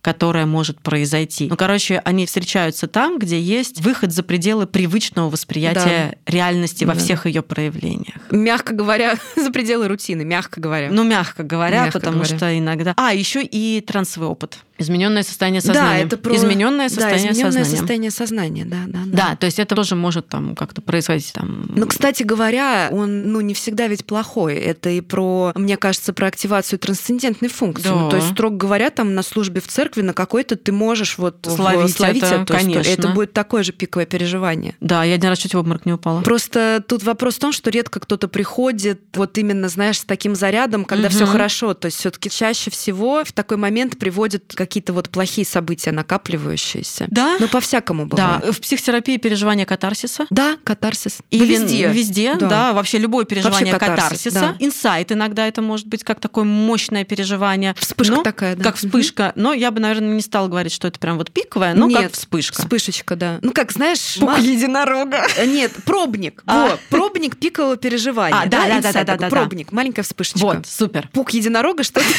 [0.03, 1.47] которая может произойти.
[1.49, 6.33] Ну, короче, они встречаются там, где есть выход за пределы привычного восприятия да.
[6.33, 7.01] реальности во да.
[7.01, 8.17] всех ее проявлениях.
[8.31, 10.91] Мягко говоря, за пределы рутины, мягко говоря.
[10.91, 12.37] Ну, мягко говоря, мягко потому говоря.
[12.37, 12.95] что иногда.
[12.97, 14.59] А, еще и трансовый опыт.
[14.83, 16.01] Измененное состояние сознания.
[16.01, 16.37] Да, это про...
[16.37, 17.77] измененное состояние да, измененное сознания.
[17.79, 19.29] состояние сознания, да, да, да.
[19.29, 21.67] Да, то есть это тоже может там как-то происходить там.
[21.75, 24.57] Ну, кстати говоря, он, ну, не всегда ведь плохой.
[24.57, 27.89] Это и про, мне кажется, про активацию трансцендентной функции.
[27.89, 27.95] Да.
[27.95, 31.37] Ну, то есть, строго говоря, там на службе в церкви на какой-то ты можешь вот
[31.49, 32.91] словить, словить это, эту конечно.
[32.91, 34.75] Это будет такое же пиковое переживание.
[34.81, 36.23] Да, я один раз чуть в обморок не упала.
[36.23, 40.85] Просто тут вопрос в том, что редко кто-то приходит вот именно, знаешь, с таким зарядом,
[40.85, 41.15] когда угу.
[41.15, 41.75] все хорошо.
[41.75, 47.05] То есть все-таки чаще всего в такой момент приводят какие-то вот плохие события накапливающиеся.
[47.11, 47.37] Да.
[47.39, 48.41] Ну, по-всякому бывает.
[48.43, 48.53] Да.
[48.53, 50.27] В психотерапии переживание катарсиса.
[50.31, 51.19] Да, катарсис.
[51.31, 51.89] И да везде.
[51.89, 52.49] Везде, да.
[52.49, 52.73] да.
[52.73, 54.41] Вообще любое переживание вообще катарсис, катарсиса.
[54.41, 54.65] Да.
[54.65, 57.75] Инсайт иногда это может быть как такое мощное переживание.
[57.79, 58.65] Вспышка но, такая, да.
[58.65, 59.33] Как вспышка.
[59.37, 59.43] Угу.
[59.43, 62.13] Но я бы, наверное, не стала говорить, что это прям вот пиковая, но Нет, как
[62.15, 62.63] вспышка.
[62.63, 63.41] Вспышечка, да.
[63.43, 64.17] Ну, как, знаешь...
[64.19, 65.27] Пук единорога.
[65.37, 66.43] Э, нет, пробник.
[66.47, 66.69] А.
[66.69, 68.41] Вот, пробник пикового переживания.
[68.41, 69.29] А, да, да, да, да, да, да.
[69.29, 70.39] Пробник, маленькая вспышечка.
[70.39, 71.11] Вот, супер.
[71.13, 72.01] Пук единорога, что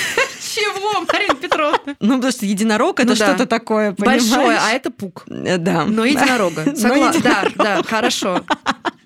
[0.55, 1.95] Чего, Марина Петровна?
[1.99, 4.23] Ну, потому что единорог это ну что-то такое, понимаешь?
[4.23, 5.25] Большое, а это пук.
[5.27, 5.85] Э, да.
[5.85, 6.63] Но единорога.
[6.75, 7.21] Согласна.
[7.21, 8.43] Да, да, хорошо.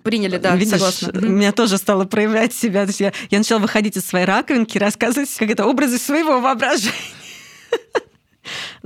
[0.04, 1.12] Приняли, да, Видишь, согласна.
[1.14, 2.84] У меня тоже стало проявлять себя.
[2.84, 6.94] То есть я, я начала выходить из своей раковинки, рассказывать как это образы своего воображения.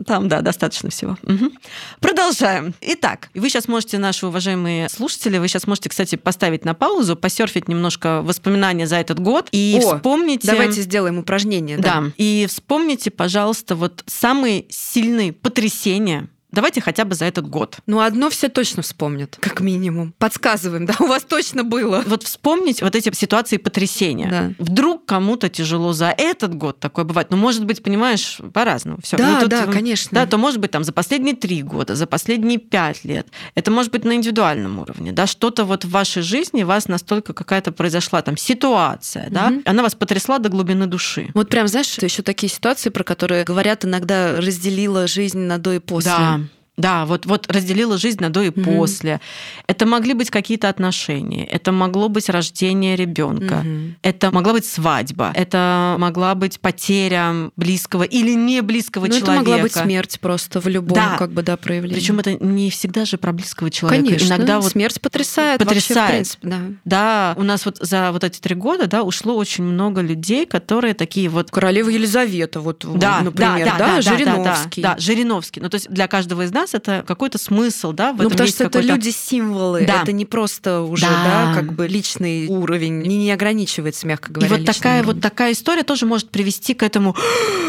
[0.06, 1.18] Там, да, достаточно всего.
[1.24, 1.52] Угу.
[2.00, 2.74] Продолжаем.
[2.82, 7.68] Итак, вы сейчас можете, наши уважаемые слушатели, вы сейчас можете, кстати, поставить на паузу, посерфить
[7.68, 10.48] немножко воспоминания за этот год и О, вспомните...
[10.48, 11.78] Давайте сделаем упражнение.
[11.78, 12.02] Да.
[12.02, 12.12] да.
[12.18, 17.78] И вспомните, пожалуйста, вот самые сильные потрясения, Давайте хотя бы за этот год.
[17.88, 20.14] Ну, одно все точно вспомнят, как минимум.
[20.18, 22.04] Подсказываем, да, у вас точно было.
[22.06, 24.30] Вот вспомнить вот эти ситуации потрясения.
[24.30, 24.54] Да.
[24.60, 27.30] Вдруг кому-то тяжело за этот год такое бывает.
[27.32, 29.00] Ну, может быть, понимаешь, по-разному.
[29.02, 29.18] Все.
[29.18, 30.10] Да, ну, тут, да, конечно.
[30.12, 33.28] Да, то может быть там за последние три года, за последние пять лет.
[33.56, 37.72] Это может быть на индивидуальном уровне, да, что-то вот в вашей жизни вас настолько какая-то
[37.72, 39.34] произошла там ситуация, угу.
[39.34, 41.30] да, она вас потрясла до глубины души.
[41.34, 45.80] Вот прям, знаешь, еще такие ситуации, про которые говорят иногда разделила жизнь на до и
[45.80, 46.12] после.
[46.12, 46.41] Да.
[46.78, 48.64] Да, вот, вот разделила жизнь на до и mm-hmm.
[48.64, 49.20] после.
[49.68, 53.94] Это могли быть какие-то отношения, это могло быть рождение ребенка, mm-hmm.
[54.02, 59.32] это могла быть свадьба, это могла быть потеря близкого или не близкого Но человека.
[59.32, 61.18] Это могла быть смерть просто в любом да.
[61.18, 61.96] как бы да проявлении.
[61.96, 64.06] Причем это не всегда же про близкого человека.
[64.06, 65.60] Конечно, иногда вот смерть потрясает.
[65.60, 65.90] Потрясает.
[65.90, 66.62] Вообще, в принципе, да.
[66.86, 70.94] да, у нас вот за вот эти три года да ушло очень много людей, которые
[70.94, 71.52] такие вот.
[71.52, 74.82] Королева Елизавета, вот, да, например, да, да, да, да Жириновский.
[74.82, 75.60] Да, да, да, Жириновский.
[75.60, 78.32] Ну то есть для каждого из нас нас это какой-то смысл, да, в ну, этом
[78.32, 80.02] потому что это люди-символы, да.
[80.02, 81.54] это не просто уже, да.
[81.54, 84.56] да, как бы личный уровень, не, не ограничивается, мягко говоря.
[84.56, 87.16] И вот такая вот такая история тоже может привести к этому.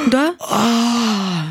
[0.06, 0.34] Да.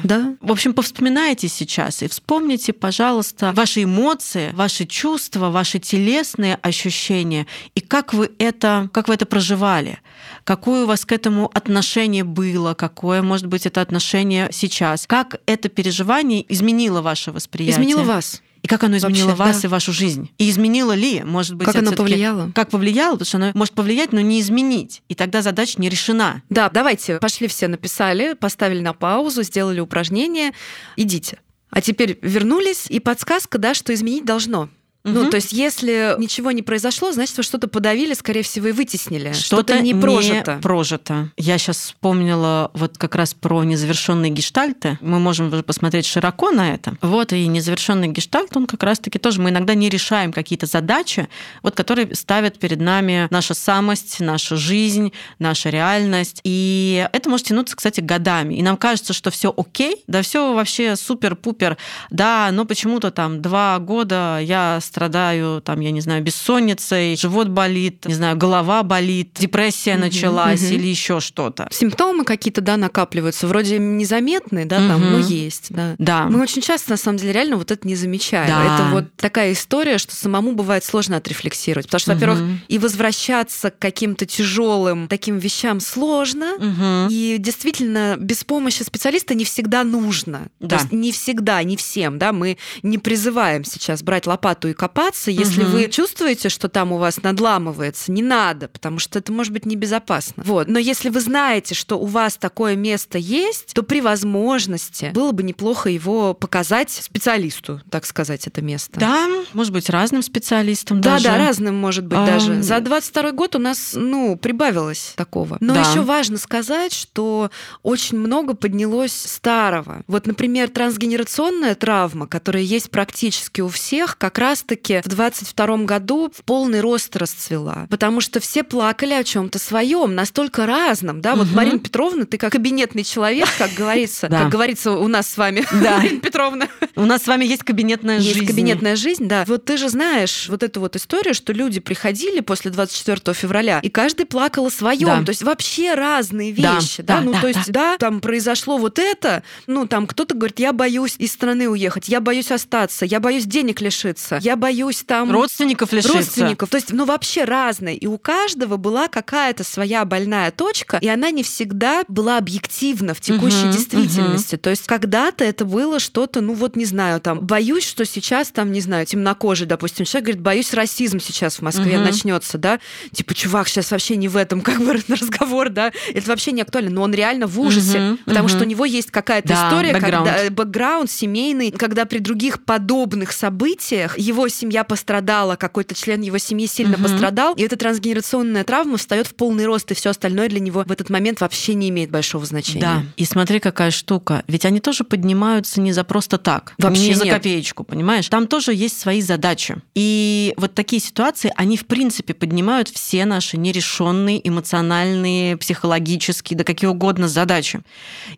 [0.03, 0.35] Да.
[0.41, 7.81] В общем, повспоминайте сейчас и вспомните, пожалуйста, ваши эмоции, ваши чувства, ваши телесные ощущения и
[7.81, 9.99] как вы это, как вы это проживали,
[10.43, 15.69] какое у вас к этому отношение было, какое, может быть, это отношение сейчас, как это
[15.69, 17.75] переживание изменило ваше восприятие.
[17.75, 18.41] Изменило вас.
[18.61, 19.67] И как оно изменило Вообще, вас да.
[19.67, 20.29] и вашу жизнь?
[20.37, 22.51] И изменило ли, может быть, как оно повлияло?
[22.53, 25.01] Как повлияло, потому что оно может повлиять, но не изменить.
[25.09, 26.43] И тогда задача не решена.
[26.49, 30.51] Да, давайте, пошли все написали, поставили на паузу, сделали упражнение,
[30.95, 31.39] идите.
[31.71, 34.69] А теперь вернулись, и подсказка, да, что изменить должно.
[35.03, 35.13] Угу.
[35.13, 39.33] Ну, то есть, если ничего не произошло, значит, вы что-то подавили, скорее всего, и вытеснили.
[39.33, 40.55] Что-то, что не прожито.
[40.55, 41.31] Не прожито.
[41.37, 44.99] Я сейчас вспомнила вот как раз про незавершенные гештальты.
[45.01, 46.97] Мы можем посмотреть широко на это.
[47.01, 51.27] Вот и незавершенный гештальт, он как раз-таки тоже мы иногда не решаем какие-то задачи,
[51.63, 56.41] вот которые ставят перед нами наша самость, наша жизнь, наша реальность.
[56.43, 58.53] И это может тянуться, кстати, годами.
[58.55, 61.77] И нам кажется, что все окей, да, все вообще супер-пупер,
[62.11, 68.05] да, но почему-то там два года я страдаю, там, я не знаю, бессонницей, живот болит,
[68.05, 70.73] не знаю, голова болит, депрессия угу, началась угу.
[70.73, 71.67] или еще что-то.
[71.71, 74.87] Симптомы какие-то, да, накапливаются, вроде незаметные, да, угу.
[74.87, 75.95] там, но есть, да.
[75.97, 76.25] Да.
[76.25, 78.47] Мы очень часто, на самом деле, реально вот это не замечаем.
[78.47, 78.75] Да.
[78.75, 83.79] Это вот такая история, что самому бывает сложно отрефлексировать, потому что, во-первых, и возвращаться к
[83.79, 90.49] каким-то тяжелым таким вещам сложно, и действительно без помощи специалиста не всегда нужно.
[90.59, 90.67] Да.
[90.67, 95.29] То есть не всегда, не всем, да, мы не призываем сейчас брать лопату и копаться.
[95.29, 95.73] Если угу.
[95.73, 100.41] вы чувствуете, что там у вас надламывается, не надо, потому что это может быть небезопасно.
[100.43, 100.67] Вот.
[100.67, 105.43] Но если вы знаете, что у вас такое место есть, то при возможности было бы
[105.43, 108.99] неплохо его показать специалисту, так сказать, это место.
[108.99, 111.25] Да, может быть, разным специалистам да, даже.
[111.25, 112.25] Да, да, разным может быть а...
[112.25, 112.63] даже.
[112.63, 115.57] За 22 год у нас, ну, прибавилось такого.
[115.59, 115.81] Но да.
[115.81, 117.51] еще важно сказать, что
[117.83, 120.01] очень много поднялось старого.
[120.07, 124.39] Вот, например, трансгенерационная травма, которая есть практически у всех, как
[124.71, 127.87] раз-таки в 22 году в полный рост расцвела.
[127.89, 131.21] Потому что все плакали о чем-то своем, настолько разном.
[131.21, 131.35] Да?
[131.35, 131.55] Вот, угу.
[131.55, 136.19] Марина Петровна, ты как кабинетный человек, как говорится, как говорится у нас с вами, Марина
[136.19, 136.67] Петровна.
[136.95, 138.39] У нас с вами есть кабинетная жизнь.
[138.39, 139.43] Есть кабинетная жизнь, да.
[139.47, 143.89] Вот ты же знаешь вот эту вот историю, что люди приходили после 24 февраля, и
[143.89, 145.25] каждый плакал о своем.
[145.25, 147.01] То есть вообще разные вещи.
[147.01, 151.15] Да, ну то есть, да, там произошло вот это, ну там кто-то говорит, я боюсь
[151.17, 155.31] из страны уехать, я боюсь остаться, я боюсь денег лишиться, я боюсь там...
[155.31, 156.17] Родственников лишиться.
[156.17, 156.69] Родственников.
[156.69, 157.97] То есть, ну, вообще разные.
[157.97, 163.21] И у каждого была какая-то своя больная точка, и она не всегда была объективна в
[163.21, 164.55] текущей угу, действительности.
[164.55, 164.61] Угу.
[164.61, 168.71] То есть, когда-то это было что-то, ну, вот не знаю, там, боюсь, что сейчас там,
[168.71, 172.05] не знаю, темнокожий, допустим, человек говорит, боюсь, расизм сейчас в Москве угу.
[172.05, 172.79] начнется, да?
[173.11, 175.91] Типа, чувак, сейчас вообще не в этом как бы разговор, да?
[176.13, 178.49] Это вообще не актуально, но он реально в ужасе, угу, потому угу.
[178.49, 180.29] что у него есть какая-то да, история, бэкграунд.
[180.29, 186.67] когда бэкграунд семейный, когда при других подобных событиях его семья пострадала, какой-то член его семьи
[186.67, 187.03] сильно угу.
[187.03, 190.91] пострадал, и эта трансгенерационная травма встает в полный рост, и все остальное для него в
[190.91, 192.81] этот момент вообще не имеет большого значения.
[192.81, 193.03] Да.
[193.17, 194.43] И смотри, какая штука.
[194.47, 197.35] Ведь они тоже поднимаются не за просто так, вообще не за нет.
[197.35, 198.27] копеечку, понимаешь?
[198.27, 199.77] Там тоже есть свои задачи.
[199.95, 206.89] И вот такие ситуации, они в принципе поднимают все наши нерешенные эмоциональные, психологические, да какие
[206.89, 207.81] угодно задачи.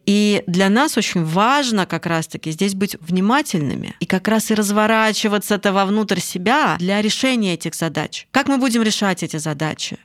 [0.05, 5.55] И для нас очень важно как раз-таки здесь быть внимательными и как раз и разворачиваться
[5.55, 8.27] это вовнутрь себя для решения этих задач.
[8.31, 9.97] Как мы будем решать эти задачи?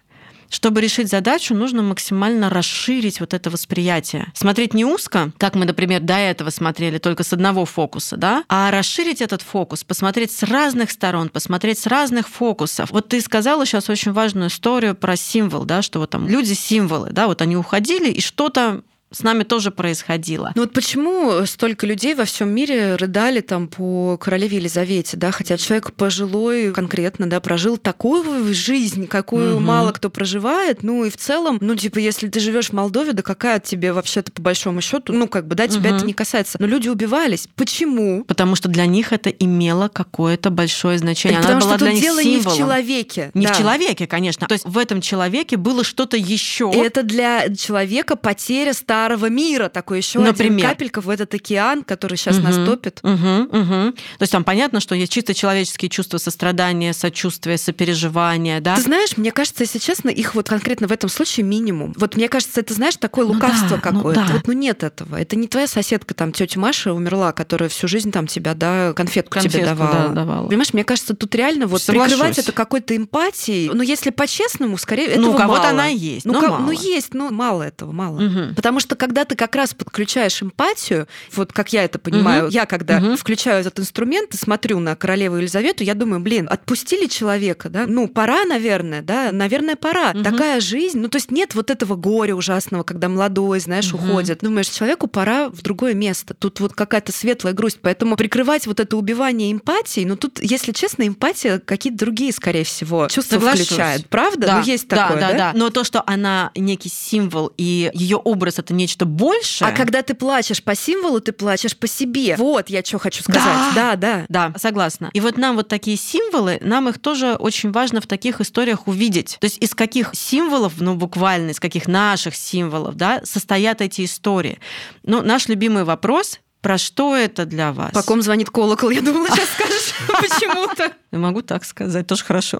[0.50, 4.28] Чтобы решить задачу, нужно максимально расширить вот это восприятие.
[4.34, 8.70] Смотреть не узко, как мы, например, до этого смотрели только с одного фокуса, да, а
[8.70, 12.90] расширить этот фокус, посмотреть с разных сторон, посмотреть с разных фокусов.
[12.92, 17.10] Вот ты сказала сейчас очень важную историю про символ, да, что вот там люди символы,
[17.10, 20.52] да, вот они уходили и что-то с нами тоже происходило.
[20.54, 25.56] Ну вот почему столько людей во всем мире рыдали там по королеве Елизавете, да, хотя
[25.56, 29.64] человек пожилой конкретно, да, прожил такую жизнь, какую угу.
[29.64, 33.22] мало кто проживает, ну и в целом, ну типа, если ты живешь в Молдове, да
[33.22, 35.96] какая тебе вообще-то по большому счету, ну как бы, да, тебя угу.
[35.96, 36.58] это не касается.
[36.60, 37.48] Но люди убивались.
[37.56, 38.24] Почему?
[38.24, 41.40] Потому что для них это имело какое-то большое значение.
[41.40, 42.46] Она была что для них дело символом.
[42.46, 43.30] не в человеке.
[43.34, 43.54] Не да.
[43.54, 44.46] в человеке, конечно.
[44.46, 46.70] То есть в этом человеке было что-то еще.
[46.74, 52.16] Это для человека потеря старого старого мира, такой еще один капелька в этот океан, который
[52.16, 52.98] сейчас угу, нас топит.
[53.02, 53.92] Угу, угу.
[53.92, 58.74] То есть там понятно, что есть чисто человеческие чувства сострадания, сочувствия, сопереживания, да?
[58.74, 61.94] Ты знаешь, мне кажется, если честно, их вот конкретно в этом случае минимум.
[61.96, 64.20] Вот мне кажется, это, знаешь, такое ну лукавство да, какое-то.
[64.20, 64.32] Ну да.
[64.32, 65.16] Вот, ну нет этого.
[65.16, 69.34] Это не твоя соседка, там, тетя Маша умерла, которая всю жизнь там тебя, да, конфетку,
[69.34, 70.08] конфетку тебе давала.
[70.08, 70.48] Да, давала.
[70.48, 72.14] Понимаешь, мне кажется, тут реально вот Соглашусь.
[72.14, 73.70] прикрывать это какой-то эмпатией.
[73.72, 76.62] Ну, если по-честному, скорее, этого Ну, у кого-то она есть, ну, но как, мало.
[76.62, 78.20] Ну, есть, но мало этого, мало.
[78.22, 78.54] Угу.
[78.56, 82.52] Потому что когда ты как раз подключаешь эмпатию, вот как я это понимаю, угу.
[82.52, 83.16] я когда угу.
[83.16, 87.84] включаю этот инструмент и смотрю на королеву Елизавету, я думаю, блин, отпустили человека, да?
[87.86, 89.30] Ну, пора, наверное, да?
[89.32, 90.10] Наверное, пора.
[90.10, 90.22] Угу.
[90.22, 90.98] Такая жизнь.
[90.98, 94.04] Ну, то есть нет вот этого горя ужасного, когда молодой, знаешь, угу.
[94.04, 94.40] уходит.
[94.40, 96.34] Думаешь, человеку пора в другое место.
[96.34, 97.78] Тут вот какая-то светлая грусть.
[97.82, 103.08] Поэтому прикрывать вот это убивание эмпатии, ну, тут, если честно, эмпатия какие-то другие, скорее всего,
[103.08, 103.66] чувства Соглашусь.
[103.66, 104.08] включает.
[104.08, 104.46] Правда?
[104.46, 104.58] Да.
[104.58, 105.32] Ну, есть такое, да, да?
[105.32, 105.58] Да, да.
[105.58, 109.68] Но то, что она некий символ, и ее образ это нечто большее.
[109.68, 112.36] А когда ты плачешь по символу, ты плачешь по себе.
[112.36, 113.74] Вот я что хочу сказать.
[113.74, 114.24] Да, да.
[114.28, 115.10] Да, согласна.
[115.12, 119.36] И вот нам вот такие символы, нам их тоже очень важно в таких историях увидеть.
[119.40, 124.58] То есть из каких символов, ну буквально из каких наших символов, да, состоят эти истории.
[125.02, 127.92] Ну, наш любимый вопрос Про что это для вас?
[127.92, 130.92] По ком звонит колокол, я думала, сейчас скажешь почему-то.
[131.12, 132.58] Могу так сказать, тоже хорошо.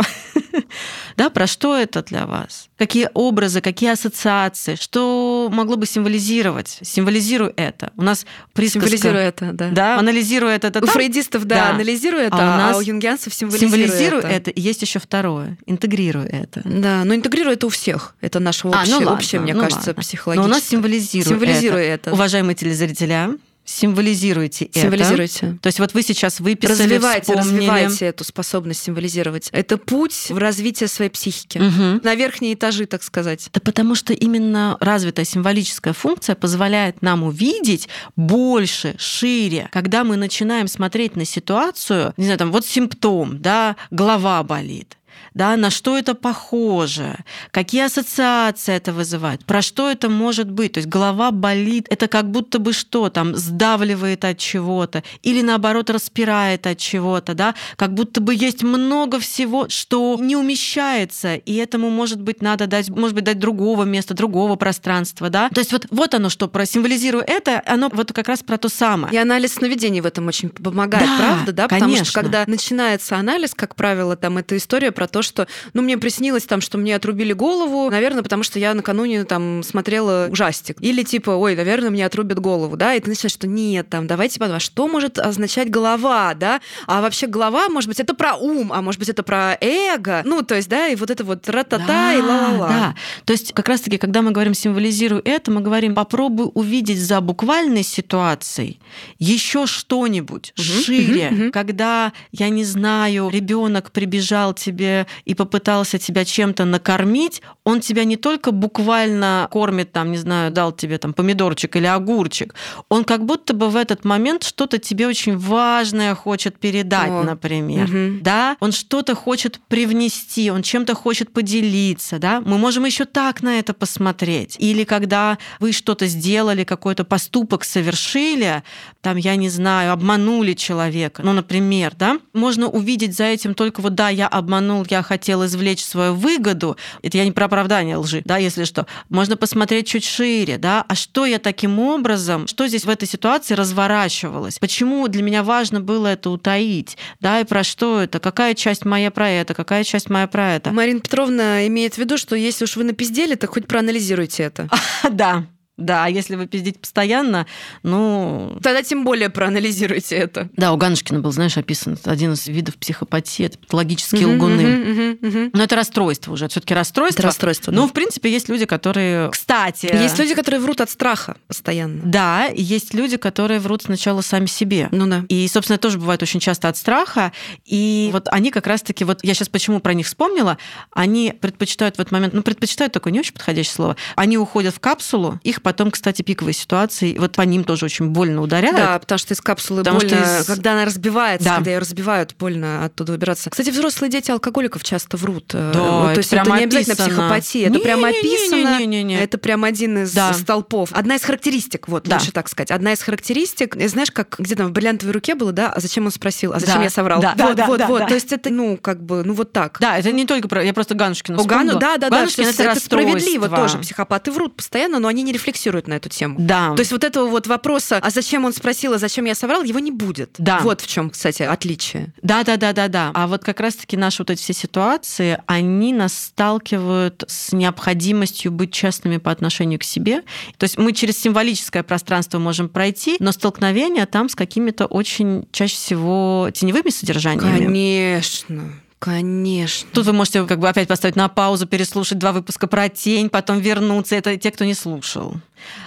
[1.17, 2.69] да, про что это для вас?
[2.79, 4.77] Какие образы, какие ассоциации?
[4.77, 6.79] Что могло бы символизировать?
[6.83, 7.93] Символизируй это.
[7.97, 8.89] У нас присказка...
[8.89, 9.69] Символизируй это, да.
[9.71, 10.69] Да, анализируй это.
[10.69, 11.71] это у фрейдистов, да, да.
[11.71, 14.29] анализируй это, а у, а а юнгианцев символизируй, символизируй это.
[14.29, 14.51] это.
[14.51, 15.59] И есть еще второе.
[15.67, 16.63] Интегрируй это.
[16.65, 18.15] Да, но интегрируй это у всех.
[18.21, 20.37] Это наше общее, а, ну ладно, общее мне ну кажется, психологическое.
[20.37, 22.11] Но у нас символизируй, символизируй это.
[22.11, 22.13] это.
[22.13, 23.33] Уважаемые телезрителя,
[23.69, 25.47] символизируете Символизируйте.
[25.47, 25.59] это.
[25.59, 27.57] То есть вот вы сейчас выписали, Развивайте, вспомнили.
[27.69, 29.51] развивайте эту способность символизировать.
[29.53, 31.59] Это путь в развитие своей психики.
[31.59, 32.01] Угу.
[32.03, 33.51] На верхние этажи, так сказать.
[33.53, 39.69] Да потому что именно развитая символическая функция позволяет нам увидеть больше, шире.
[39.71, 44.98] Когда мы начинаем смотреть на ситуацию, не знаю, там вот симптом, да, голова болит
[45.35, 47.19] да, на что это похоже,
[47.51, 50.73] какие ассоциации это вызывает, про что это может быть.
[50.73, 55.91] То есть голова болит, это как будто бы что там, сдавливает от чего-то или наоборот
[55.91, 61.91] распирает от чего-то, да, как будто бы есть много всего, что не умещается, и этому,
[61.91, 65.49] может быть, надо дать, может быть, дать другого места, другого пространства, да.
[65.51, 68.69] То есть вот, вот оно, что про символизирую это, оно вот как раз про то
[68.69, 69.13] самое.
[69.13, 71.63] И анализ сновидений в этом очень помогает, да, правда, да?
[71.65, 72.05] Потому конечно.
[72.05, 76.45] что когда начинается анализ, как правило, там эта история про то, что, ну, мне приснилось
[76.45, 80.77] там, что мне отрубили голову, наверное, потому что я накануне там смотрела ужастик.
[80.81, 84.39] Или типа, ой, наверное, мне отрубят голову, да, и ты начинаешь, что нет, там, давайте
[84.39, 88.83] подумаем, что может означать голова, да, а вообще голова, может быть, это про ум, а
[88.83, 92.15] может быть, это про эго, ну, то есть, да, и вот это вот ра-та-та да,
[92.15, 92.69] и ла-ла-ла.
[92.69, 92.95] Да,
[93.25, 97.83] то есть как раз-таки, когда мы говорим символизируй это, мы говорим, попробуй увидеть за буквальной
[97.83, 98.79] ситуацией
[99.19, 101.53] еще что-нибудь угу, шире, угу, угу.
[101.53, 108.17] когда, я не знаю, ребенок прибежал тебе и попытался тебя чем-то накормить, он тебя не
[108.17, 112.55] только буквально кормит, там, не знаю, дал тебе там помидорчик или огурчик,
[112.89, 117.23] он как будто бы в этот момент что-то тебе очень важное хочет передать, О.
[117.23, 118.21] например, угу.
[118.23, 123.59] да, он что-то хочет привнести, он чем-то хочет поделиться, да, мы можем еще так на
[123.59, 124.57] это посмотреть.
[124.59, 128.63] Или когда вы что-то сделали, какой-то поступок совершили,
[129.01, 133.95] там, я не знаю, обманули человека, ну, например, да, можно увидеть за этим только вот,
[133.95, 138.37] да, я обманул, я хотел извлечь свою выгоду, это я не про оправдание лжи, да,
[138.37, 142.89] если что, можно посмотреть чуть шире, да, а что я таким образом, что здесь в
[142.89, 148.21] этой ситуации разворачивалось, почему для меня важно было это утаить, да, и про что это,
[148.21, 150.71] какая часть моя про это, какая часть моя про это.
[150.73, 154.69] Марина Петровна имеет в виду, что если уж вы напиздели, то хоть проанализируйте это.
[155.11, 155.47] Да,
[155.79, 157.47] да, а если вы пиздите постоянно,
[157.83, 158.59] ну...
[158.63, 160.49] Тогда тем более проанализируйте это.
[160.57, 164.65] Да, у Ганушкина был, знаешь, описан один из видов психопатии, это патологические угу, лгуны.
[164.65, 165.51] Угу, угу, угу.
[165.53, 167.21] Но это расстройство уже, все таки расстройство.
[167.21, 167.89] Это расстройство, Ну, да.
[167.89, 169.31] в принципе, есть люди, которые...
[169.31, 169.87] Кстати...
[169.87, 172.03] Есть люди, которые врут от страха постоянно.
[172.05, 174.89] Да, есть люди, которые врут сначала сами себе.
[174.91, 175.25] Ну да.
[175.29, 177.33] И, собственно, тоже бывает очень часто от страха.
[177.65, 180.59] И вот они как раз-таки, вот я сейчас почему про них вспомнила,
[180.93, 184.81] они предпочитают в этот момент, ну, предпочитают такое не очень подходящее слово, они уходят в
[184.81, 188.79] капсулу, их потом, кстати, пиковые ситуации, вот по ним тоже очень больно ударяют.
[188.79, 190.47] Да, потому что из капсулы потому больно, из...
[190.47, 191.57] когда она разбивается, да.
[191.57, 193.51] когда ее разбивают, больно оттуда выбираться.
[193.51, 195.51] Кстати, взрослые дети алкоголиков часто врут.
[195.53, 198.79] Э, да, вот, то есть это не обязательно психопатия, это не, прямо описано.
[198.79, 200.33] Не, не, не, это прям один из да.
[200.33, 200.89] столпов.
[200.93, 202.17] Одна из характеристик, вот, да.
[202.17, 202.71] лучше так сказать.
[202.71, 206.55] Одна из характеристик, знаешь, как где-то в бриллиантовой руке было, да, а зачем он спросил,
[206.55, 206.85] а зачем да.
[206.85, 207.21] я соврал?
[207.21, 207.99] Да, вот, да, вот, да, вот.
[208.01, 208.07] Да.
[208.07, 209.77] То есть это, ну, как бы, ну, вот так.
[209.81, 210.65] Да, это не только про...
[210.65, 211.79] Я просто Ганушкина вспомнила.
[211.79, 212.51] Да, да, Ганушкин да.
[212.51, 213.77] Это, это справедливо тоже.
[213.77, 216.37] Психопаты врут постоянно, но они не рефлексируют на эту тему.
[216.39, 216.75] Да.
[216.75, 219.79] То есть вот этого вот вопроса, а зачем он спросил, а зачем я соврал, его
[219.79, 220.31] не будет.
[220.39, 220.61] Да.
[220.63, 222.13] Вот в чем, кстати, отличие.
[222.23, 223.11] Да, да, да, да, да.
[223.15, 228.73] А вот как раз-таки наши вот эти все ситуации, они нас сталкивают с необходимостью быть
[228.73, 230.23] честными по отношению к себе.
[230.57, 235.75] То есть мы через символическое пространство можем пройти, но столкновение там с какими-то очень чаще
[235.75, 237.65] всего теневыми содержаниями.
[237.65, 238.73] Конечно.
[238.99, 239.89] Конечно.
[239.93, 243.61] Тут вы можете как бы опять поставить на паузу, переслушать два выпуска про тень, потом
[243.61, 244.17] вернуться.
[244.17, 245.37] Это те, кто не слушал.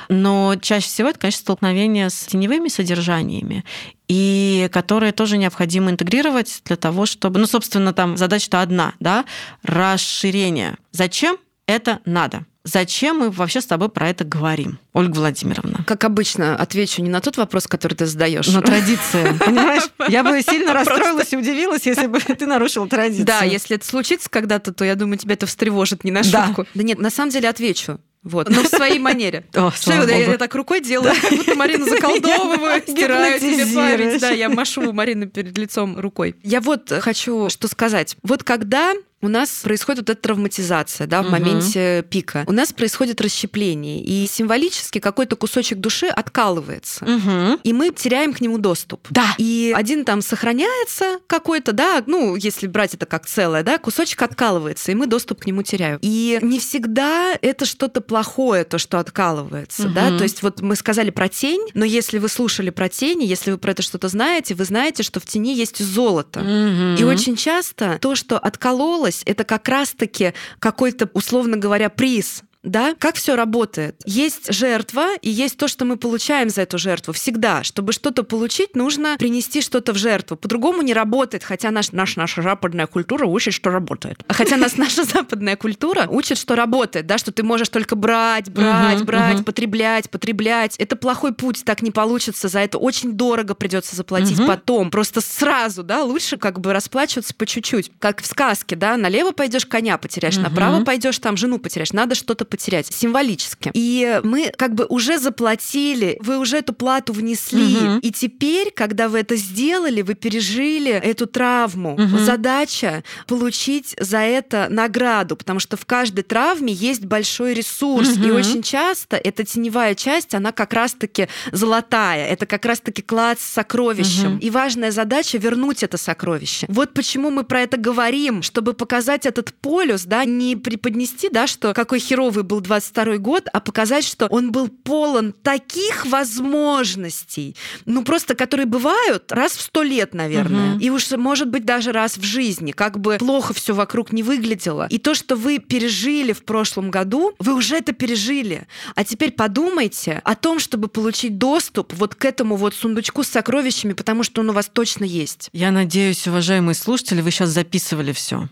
[0.08, 3.66] Но чаще всего это, конечно, столкновение с теневыми содержаниями,
[4.08, 7.40] и которые тоже необходимо интегрировать для того, чтобы...
[7.40, 9.26] Ну, собственно, там задача-то одна, да,
[9.64, 10.78] расширение.
[10.92, 12.46] Зачем это надо?
[12.64, 15.84] Зачем мы вообще с тобой про это говорим, Ольга Владимировна?
[15.88, 18.48] Как обычно, отвечу не на тот вопрос, который ты задаешь.
[18.48, 19.34] На традиция.
[19.40, 19.90] Понимаешь?
[20.08, 23.26] Я бы сильно расстроилась и удивилась, если бы ты нарушила традицию.
[23.26, 26.68] Да, если это случится когда-то, то я думаю, тебя это встревожит не на шутку.
[26.76, 28.00] Да нет, на самом деле отвечу.
[28.24, 29.46] Вот, но в своей манере.
[29.56, 34.22] О, что я, я так рукой делаю, как будто Марину заколдовываю, стираю тебе память.
[34.22, 36.36] Да, я машу Марину перед лицом рукой.
[36.44, 38.18] Я вот хочу что сказать.
[38.22, 41.32] Вот когда у нас происходит вот эта травматизация, да, в Мгм.
[41.32, 42.44] моменте пика.
[42.48, 47.06] У нас происходит расщепление, и символически какой-то кусочек души откалывается.
[47.06, 47.60] Мгм.
[47.64, 49.08] И мы теряем к нему доступ.
[49.10, 49.36] Да.
[49.38, 54.92] И один там сохраняется какой-то, да, ну, если брать это как целое, да, кусочек откалывается,
[54.92, 56.00] и мы доступ к нему теряем.
[56.02, 60.18] И не всегда это что-то плохое, то, что откалывается, да, Мгм.
[60.18, 63.58] то есть вот мы сказали про тень, но если вы слушали про тень, если вы
[63.58, 66.40] про это что-то знаете, вы знаете, что в тени есть золото.
[66.42, 66.96] Мгм.
[66.96, 72.44] И очень часто то, что откололось, это как раз-таки какой-то, условно говоря, приз.
[72.64, 73.96] Да, как все работает?
[74.06, 77.12] Есть жертва и есть то, что мы получаем за эту жертву.
[77.12, 80.38] Всегда, чтобы что-то получить, нужно принести что-то в жертву.
[80.38, 84.24] По-другому не работает, хотя наш, наш, наша западная культура учит, что работает.
[84.28, 89.04] Хотя нас наша западная культура учит, что работает, да, что ты можешь только брать, брать,
[89.06, 90.76] брать, потреблять, потреблять.
[90.78, 92.48] Это плохой путь, так не получится.
[92.48, 94.92] За это очень дорого придется заплатить потом.
[94.92, 97.92] Просто сразу, да, лучше как бы расплачиваться по чуть-чуть.
[97.98, 101.92] Как в сказке, да, налево пойдешь коня потеряешь, направо пойдешь там жену потеряешь.
[101.92, 103.72] Надо что-то потерять символически.
[103.74, 107.78] И мы как бы уже заплатили, вы уже эту плату внесли.
[107.80, 108.00] Мгм.
[108.00, 111.96] И теперь, когда вы это сделали, вы пережили эту травму.
[111.98, 112.20] Мгм.
[112.20, 118.10] Задача получить за это награду, потому что в каждой травме есть большой ресурс.
[118.18, 118.36] И Мгм.
[118.36, 122.28] очень часто эта теневая часть, она как раз-таки золотая.
[122.28, 124.32] Это как раз-таки клад с сокровищем.
[124.32, 124.40] Мгм.
[124.40, 126.66] И важная задача вернуть это сокровище.
[126.70, 131.74] Вот почему мы про это говорим, чтобы показать этот полюс, да, не преподнести, да, что
[131.74, 138.36] какой херовый был 22 год, а показать, что он был полон таких возможностей, ну просто
[138.36, 140.80] которые бывают раз в сто лет, наверное, Мгм.
[140.80, 144.88] и уж может быть даже раз в жизни, как бы плохо все вокруг не выглядело.
[144.90, 148.68] И то, что вы пережили в прошлом году, вы уже это пережили.
[148.96, 153.94] А теперь подумайте о том, чтобы получить доступ вот к этому вот сундучку с сокровищами,
[153.94, 155.50] потому что он у вас точно есть.
[155.54, 158.48] Я надеюсь, уважаемые слушатели, вы сейчас записывали все.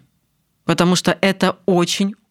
[0.66, 1.58] Потому что это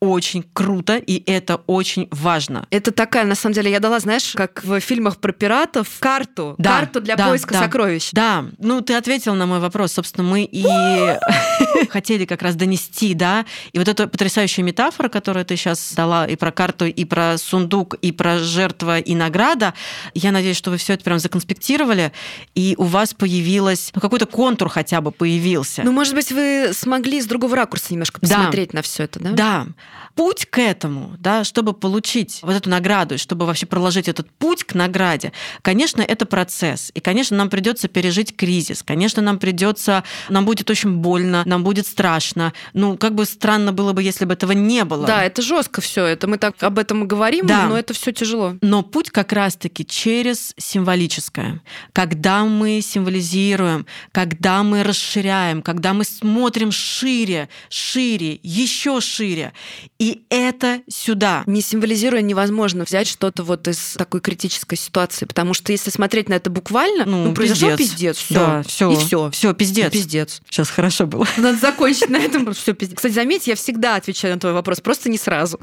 [0.01, 2.67] очень-очень круто, и это очень важно.
[2.71, 6.79] Это такая, на самом деле, я дала, знаешь, как в фильмах про пиратов, карту, Да,
[6.81, 7.61] карту для да, поиска да.
[7.63, 8.11] сокровищ.
[8.13, 9.93] Да, ну ты ответил на мой вопрос.
[9.93, 10.65] Собственно, мы и
[11.91, 13.45] хотели как раз донести, да.
[13.73, 17.95] И вот эта потрясающая метафора, которую ты сейчас дала и про карту, и про сундук,
[17.95, 19.75] и про жертва, и награда,
[20.15, 22.13] я надеюсь, что вы все это прям законспектировали,
[22.55, 25.83] и у вас появилось, ну, какой-то контур хотя бы появился.
[25.85, 28.37] Ну, может быть, вы смогли с другого ракурса немножко Да.
[28.37, 29.31] посмотреть на все это, да?
[29.33, 29.67] Да.
[30.15, 34.75] Путь к этому, да, чтобы получить вот эту награду, чтобы вообще проложить этот путь к
[34.75, 35.33] награде,
[35.63, 36.91] конечно, это процесс.
[36.95, 38.83] И, конечно, нам придется пережить кризис.
[38.83, 42.53] Конечно, нам придется, нам будет очень больно, нам будет страшно.
[42.73, 45.07] Ну, как бы странно было бы, если бы этого не было.
[45.07, 46.05] Да, это жестко все.
[46.05, 47.67] Это мы так об этом и говорим, Да.
[47.67, 48.57] но это все тяжело.
[48.61, 51.61] Но путь как раз-таки через символическое.
[51.93, 59.53] Когда мы символизируем, когда мы расширяем, когда мы смотрим шире, шире, еще шире.
[59.99, 61.43] И это сюда.
[61.47, 66.35] Не символизируя, невозможно взять что-то вот из такой критической ситуации, потому что если смотреть на
[66.35, 67.91] это буквально, ну, Ну, произошел пиздец.
[67.91, 68.91] пиздец, все, Да, все.
[68.93, 69.93] и все, Все, пиздец.
[69.93, 70.41] пиздец.
[70.49, 71.27] Сейчас хорошо было.
[71.37, 72.53] Надо закончить на этом.
[72.55, 72.97] Все пиздец.
[72.97, 75.61] Кстати, заметь, я всегда отвечаю на твой вопрос, просто не сразу.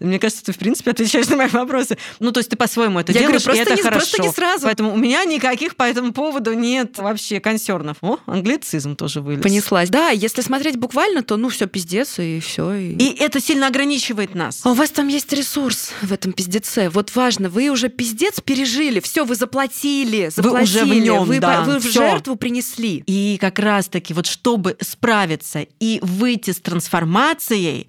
[0.00, 1.98] Мне кажется, ты, в принципе, отвечаешь на мои вопросы.
[2.20, 3.98] Ну, то есть ты по-своему это Я говорю, делаешь, просто и это не- хорошо.
[3.98, 4.62] просто не сразу.
[4.66, 7.96] Поэтому у меня никаких по этому поводу нет вообще консернов.
[8.00, 9.42] О, англицизм тоже вылез.
[9.42, 9.88] Понеслась.
[9.90, 12.72] Да, если смотреть буквально, то ну все пиздец и все.
[12.74, 14.60] И это сильно ограничивает нас.
[14.64, 16.88] А у вас там есть ресурс в этом пиздеце.
[16.90, 21.40] Вот важно, вы уже пиздец пережили, все, вы заплатили, Вы заплатили, уже в нём, вы,
[21.40, 21.92] да, вы в всё.
[22.00, 23.02] жертву принесли.
[23.06, 27.88] И как раз-таки вот чтобы справиться и выйти с трансформацией,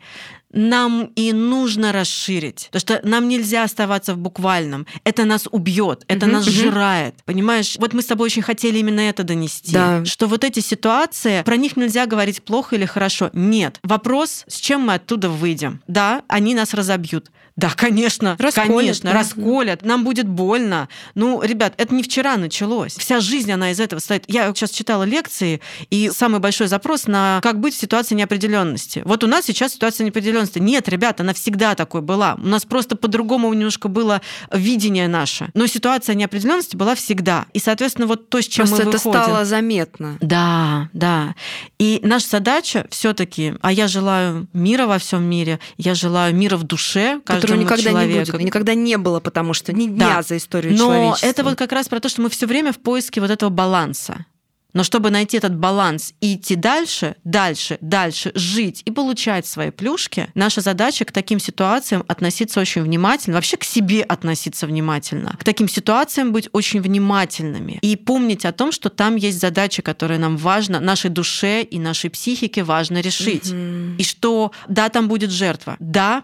[0.51, 2.69] нам и нужно расширить.
[2.71, 4.87] Потому что нам нельзя оставаться в буквальном.
[5.03, 6.53] Это нас убьет, это Мгм, нас мгм.
[6.53, 7.15] сжирает.
[7.25, 7.75] Понимаешь?
[7.79, 9.73] Вот мы с тобой очень хотели именно это донести.
[9.73, 10.03] Да.
[10.05, 13.29] Что вот эти ситуации, про них нельзя говорить плохо или хорошо.
[13.33, 13.79] Нет.
[13.83, 15.81] Вопрос, с чем мы оттуда выйдем.
[15.87, 17.31] Да, они нас разобьют.
[17.59, 19.17] Да, конечно, Расколят, конечно, да.
[19.19, 20.87] расколят, нам будет больно.
[21.13, 22.95] Ну, ребят, это не вчера началось.
[22.95, 24.23] Вся жизнь, она из этого стоит.
[24.27, 29.01] Я сейчас читала лекции, и самый большой запрос на как быть в ситуации неопределенности.
[29.03, 30.59] Вот у нас сейчас ситуация неопределенности.
[30.59, 32.35] Нет, ребят, она всегда такой была.
[32.35, 34.21] У нас просто по-другому немножко было
[34.53, 35.49] видение наше.
[35.53, 37.45] Но ситуация неопределенности была всегда.
[37.51, 39.21] И, соответственно, вот то, с чем Просто мы это выходим.
[39.21, 40.17] стало заметно.
[40.21, 41.35] Да, да.
[41.77, 46.63] И наша задача все-таки, а я желаю мира во всем мире, я желаю мира в
[46.63, 48.31] душе каждому Которого никогда человеку.
[48.31, 48.45] не будет.
[48.45, 50.21] Никогда не было, потому что ни дня Да.
[50.21, 51.25] за историю Но человечества.
[51.27, 54.25] это вот как раз про то, что мы все время в поиске вот этого баланса.
[54.71, 60.27] Но чтобы найти этот баланс и идти дальше, дальше, дальше, жить и получать свои плюшки,
[60.35, 65.67] наша задача к таким ситуациям относиться очень внимательно, вообще к себе относиться внимательно, к таким
[65.67, 70.79] ситуациям быть очень внимательными и помнить о том, что там есть задачи, которые нам важно,
[70.79, 73.51] нашей душе и нашей психике важно решить.
[73.51, 73.95] Мгм.
[73.97, 76.23] И что да, там будет жертва, да,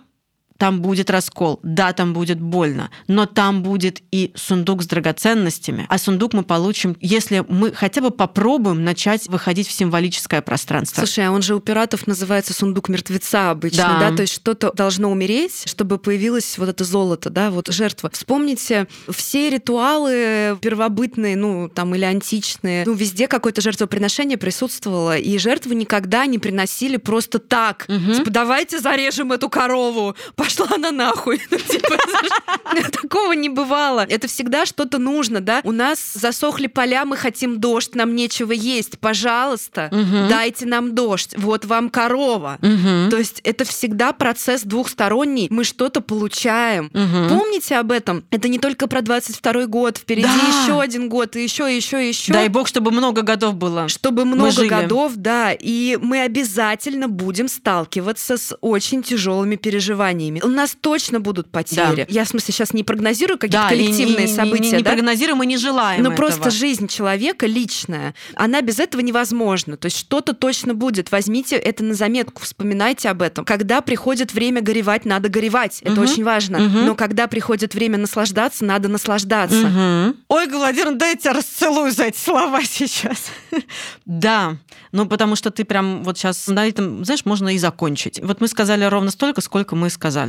[0.58, 5.86] там будет раскол, да, там будет больно, но там будет и сундук с драгоценностями.
[5.90, 11.02] А сундук мы получим, если мы хотя бы попробуем начать выходить в символическое пространство.
[11.02, 14.10] Слушай, а он же у пиратов называется сундук мертвеца обычно, Да.
[14.12, 14.16] да?
[14.16, 18.10] То есть что-то должно умереть, чтобы появилось вот это золото, да, вот жертва.
[18.14, 25.76] Вспомните все ритуалы первобытные, ну, там, или античные, ну, везде какое-то жертвоприношение присутствовало, и жертвы
[25.76, 27.86] никогда не приносили просто так.
[27.88, 28.14] Мгм.
[28.14, 30.16] Типа, давайте зарежем эту корову.
[30.46, 31.42] Пошла она нахуй.
[31.52, 31.98] Ну, типа,
[32.92, 34.06] Такого не бывало.
[34.08, 35.62] Это всегда что-то нужно, да?
[35.64, 39.00] У нас засохли поля, мы хотим дождь, нам нечего есть.
[39.00, 39.90] Пожалуйста,
[40.30, 41.34] дайте нам дождь.
[41.38, 42.58] Вот вам корова.
[42.62, 45.48] То есть это всегда процесс двухсторонний.
[45.50, 46.90] Мы что-то получаем.
[46.90, 48.24] Помните об этом?
[48.32, 49.98] Это не только про 22 год.
[49.98, 52.34] Впереди еще один год, и еще, еще, еще.
[52.34, 53.88] Дай бог, чтобы много годов было.
[53.90, 60.35] чтобы много годов, да, и мы обязательно будем сталкиваться с очень тяжелыми переживаниями.
[60.44, 61.96] У нас точно будут потери.
[61.96, 62.06] Да.
[62.10, 64.84] Я, в смысле, сейчас не прогнозирую какие-то Да, и не- коллективные не, не- события, не
[64.84, 64.92] да?
[64.92, 66.28] прогнозируем и не желаем Но этого.
[66.28, 69.78] просто жизнь человека личная, она без этого невозможна.
[69.78, 71.12] То есть что-то точно будет.
[71.12, 73.46] Возьмите это на заметку, вспоминайте об этом.
[73.46, 75.80] Когда приходит время горевать, надо горевать.
[75.82, 76.02] Это Мгм.
[76.04, 76.60] очень важно.
[76.60, 76.86] Мгм.
[76.86, 79.56] Но когда приходит время наслаждаться, надо наслаждаться.
[79.68, 80.16] Мгм.
[80.28, 83.26] Ой, Владимир, дай я тебя расцелую за эти слова сейчас.
[84.06, 84.58] Да,
[84.92, 88.20] ну потому что ты прям вот сейчас на этом, знаешь, можно и закончить.
[88.22, 90.25] Вот мы сказали ровно столько, сколько мы сказали.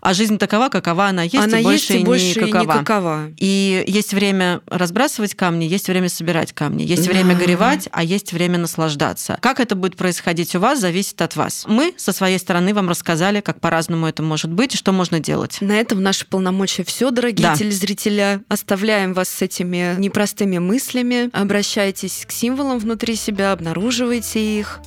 [0.00, 2.62] А жизнь такова, какова она есть, она и больше, есть и больше никакова.
[2.62, 3.20] и никакова.
[3.38, 7.40] И есть время разбрасывать камни, есть время собирать камни, есть время Да.
[7.40, 9.38] горевать, а есть время наслаждаться.
[9.40, 11.64] Как это будет происходить у вас, зависит от вас.
[11.66, 15.58] Мы со своей стороны вам рассказали, как по-разному это может быть и что можно делать.
[15.60, 17.56] На этом наши полномочия все, дорогие Да.
[17.56, 18.40] телезрители.
[18.48, 21.30] Оставляем вас с этими непростыми мыслями.
[21.32, 24.80] Обращайтесь к символам внутри себя, обнаруживайте их.